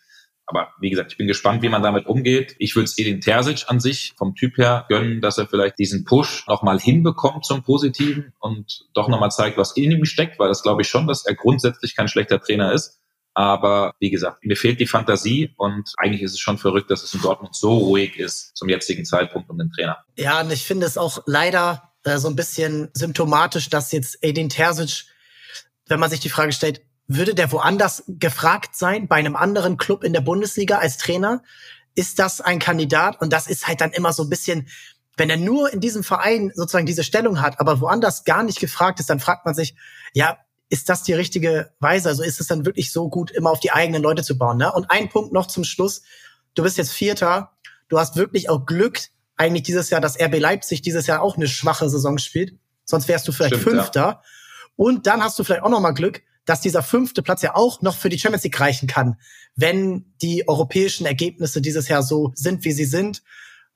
[0.50, 2.56] Aber wie gesagt, ich bin gespannt, wie man damit umgeht.
[2.58, 6.06] Ich würde es Edin Terzic an sich vom Typ her gönnen, dass er vielleicht diesen
[6.06, 10.62] Push nochmal hinbekommt zum Positiven und doch nochmal zeigt, was in ihm steckt, weil das
[10.62, 12.98] glaube ich schon, dass er grundsätzlich kein schlechter Trainer ist.
[13.34, 17.12] Aber wie gesagt, mir fehlt die Fantasie und eigentlich ist es schon verrückt, dass es
[17.12, 19.98] in Dortmund so ruhig ist zum jetzigen Zeitpunkt um den Trainer.
[20.16, 24.48] Ja, und ich finde es auch leider äh, so ein bisschen symptomatisch, dass jetzt Edin
[24.48, 25.04] Terzic,
[25.88, 30.04] wenn man sich die Frage stellt, würde der woanders gefragt sein, bei einem anderen Club
[30.04, 31.42] in der Bundesliga als Trainer?
[31.94, 33.20] Ist das ein Kandidat?
[33.20, 34.68] Und das ist halt dann immer so ein bisschen,
[35.16, 39.00] wenn er nur in diesem Verein sozusagen diese Stellung hat, aber woanders gar nicht gefragt
[39.00, 39.74] ist, dann fragt man sich,
[40.12, 40.38] ja,
[40.68, 42.10] ist das die richtige Weise?
[42.10, 44.58] Also ist es dann wirklich so gut, immer auf die eigenen Leute zu bauen?
[44.58, 44.70] Ne?
[44.70, 46.02] Und ein Punkt noch zum Schluss.
[46.54, 47.52] Du bist jetzt Vierter.
[47.88, 49.00] Du hast wirklich auch Glück,
[49.36, 52.58] eigentlich dieses Jahr, dass RB Leipzig dieses Jahr auch eine schwache Saison spielt.
[52.84, 54.00] Sonst wärst du vielleicht Stimmt, Fünfter.
[54.00, 54.22] Ja.
[54.76, 57.82] Und dann hast du vielleicht auch noch mal Glück, dass dieser fünfte Platz ja auch
[57.82, 59.16] noch für die Champions League reichen kann,
[59.54, 63.22] wenn die europäischen Ergebnisse dieses Jahr so sind, wie sie sind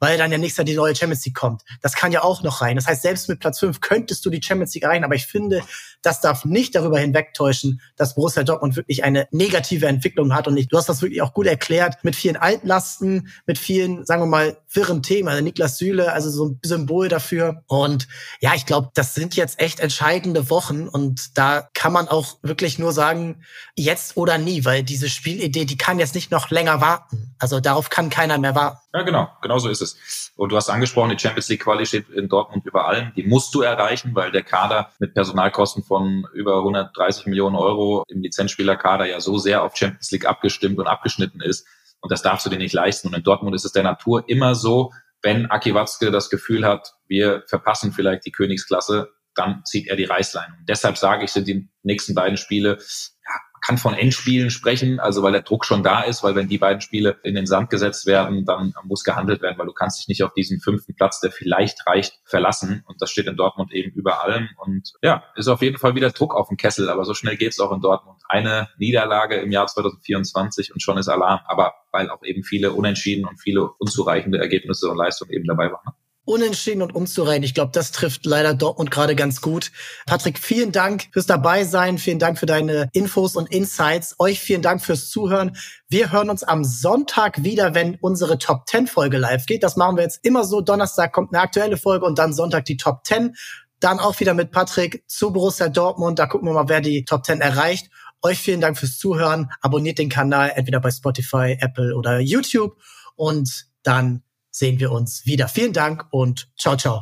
[0.03, 1.63] weil dann ja nächstes Jahr die neue Champions League kommt.
[1.81, 2.75] Das kann ja auch noch rein.
[2.75, 5.63] Das heißt, selbst mit Platz 5 könntest du die Champions League rein, aber ich finde,
[6.03, 10.73] das darf nicht darüber hinwegtäuschen, dass Borussia Dortmund wirklich eine negative Entwicklung hat und nicht.
[10.73, 14.57] Du hast das wirklich auch gut erklärt mit vielen Altlasten, mit vielen, sagen wir mal,
[14.73, 15.29] wirren Themen.
[15.29, 17.63] Also Niklas Süle, also so ein Symbol dafür.
[17.69, 18.09] Und
[18.41, 22.77] ja, ich glaube, das sind jetzt echt entscheidende Wochen und da kann man auch wirklich
[22.81, 23.45] nur sagen,
[23.77, 27.32] jetzt oder nie, weil diese Spielidee, die kann jetzt nicht noch länger warten.
[27.43, 28.79] Also darauf kann keiner mehr warten.
[28.95, 30.33] Ja, genau, genau so ist es.
[30.37, 33.13] Und du hast angesprochen, die Champions League Quali steht in Dortmund über allem.
[33.17, 38.23] Die musst du erreichen, weil der Kader mit Personalkosten von über 130 Millionen Euro im
[38.23, 41.67] Lizenzspielerkader ja so sehr auf Champions League abgestimmt und abgeschnitten ist.
[42.01, 43.09] Und das darfst du dir nicht leisten.
[43.09, 46.95] Und in Dortmund ist es der Natur immer so, wenn Aki Watzke das Gefühl hat,
[47.09, 50.55] wir verpassen vielleicht die Königsklasse, dann zieht er die Reißleine.
[50.61, 55.23] Und deshalb sage ich, sind die nächsten beiden Spiele ja, kann von Endspielen sprechen, also
[55.23, 58.07] weil der Druck schon da ist, weil wenn die beiden Spiele in den Sand gesetzt
[58.07, 61.31] werden, dann muss gehandelt werden, weil du kannst dich nicht auf diesen fünften Platz, der
[61.31, 62.83] vielleicht reicht, verlassen.
[62.89, 64.49] Und das steht in Dortmund eben über allem.
[64.57, 67.61] Und ja, ist auf jeden Fall wieder Druck auf dem Kessel, aber so schnell geht's
[67.61, 68.21] auch in Dortmund.
[68.29, 73.27] Eine Niederlage im Jahr 2024 und schon ist Alarm, aber weil auch eben viele Unentschieden
[73.27, 75.95] und viele unzureichende Ergebnisse und Leistungen eben dabei waren.
[76.25, 77.43] Unentschieden und umzureihen.
[77.43, 79.73] Ich glaube, das trifft leider Dortmund gerade ganz gut.
[80.07, 81.99] Patrick, vielen Dank fürs Dabeisein.
[81.99, 84.15] Vielen Dank für deine Infos und Insights.
[84.21, 85.57] Euch vielen Dank fürs Zuhören.
[85.89, 89.65] Wir hören uns am Sonntag wieder, wenn unsere Top 10 Folge live geht.
[89.65, 90.61] Das machen wir jetzt immer so.
[90.61, 93.35] Donnerstag kommt eine aktuelle Folge und dann Sonntag die Top 10.
[93.81, 96.21] Dann auch wieder mit Patrick zu Borussia Dortmund.
[96.21, 97.91] Da gucken wir mal, wer die Top 10 erreicht.
[98.23, 99.51] Euch vielen Dank fürs Zuhören.
[99.61, 102.77] Abonniert den Kanal entweder bei Spotify, Apple oder YouTube.
[103.17, 104.23] Und dann
[104.53, 105.49] sehen wir uns wieder.
[105.49, 107.01] Vielen Dank und ciao, ciao.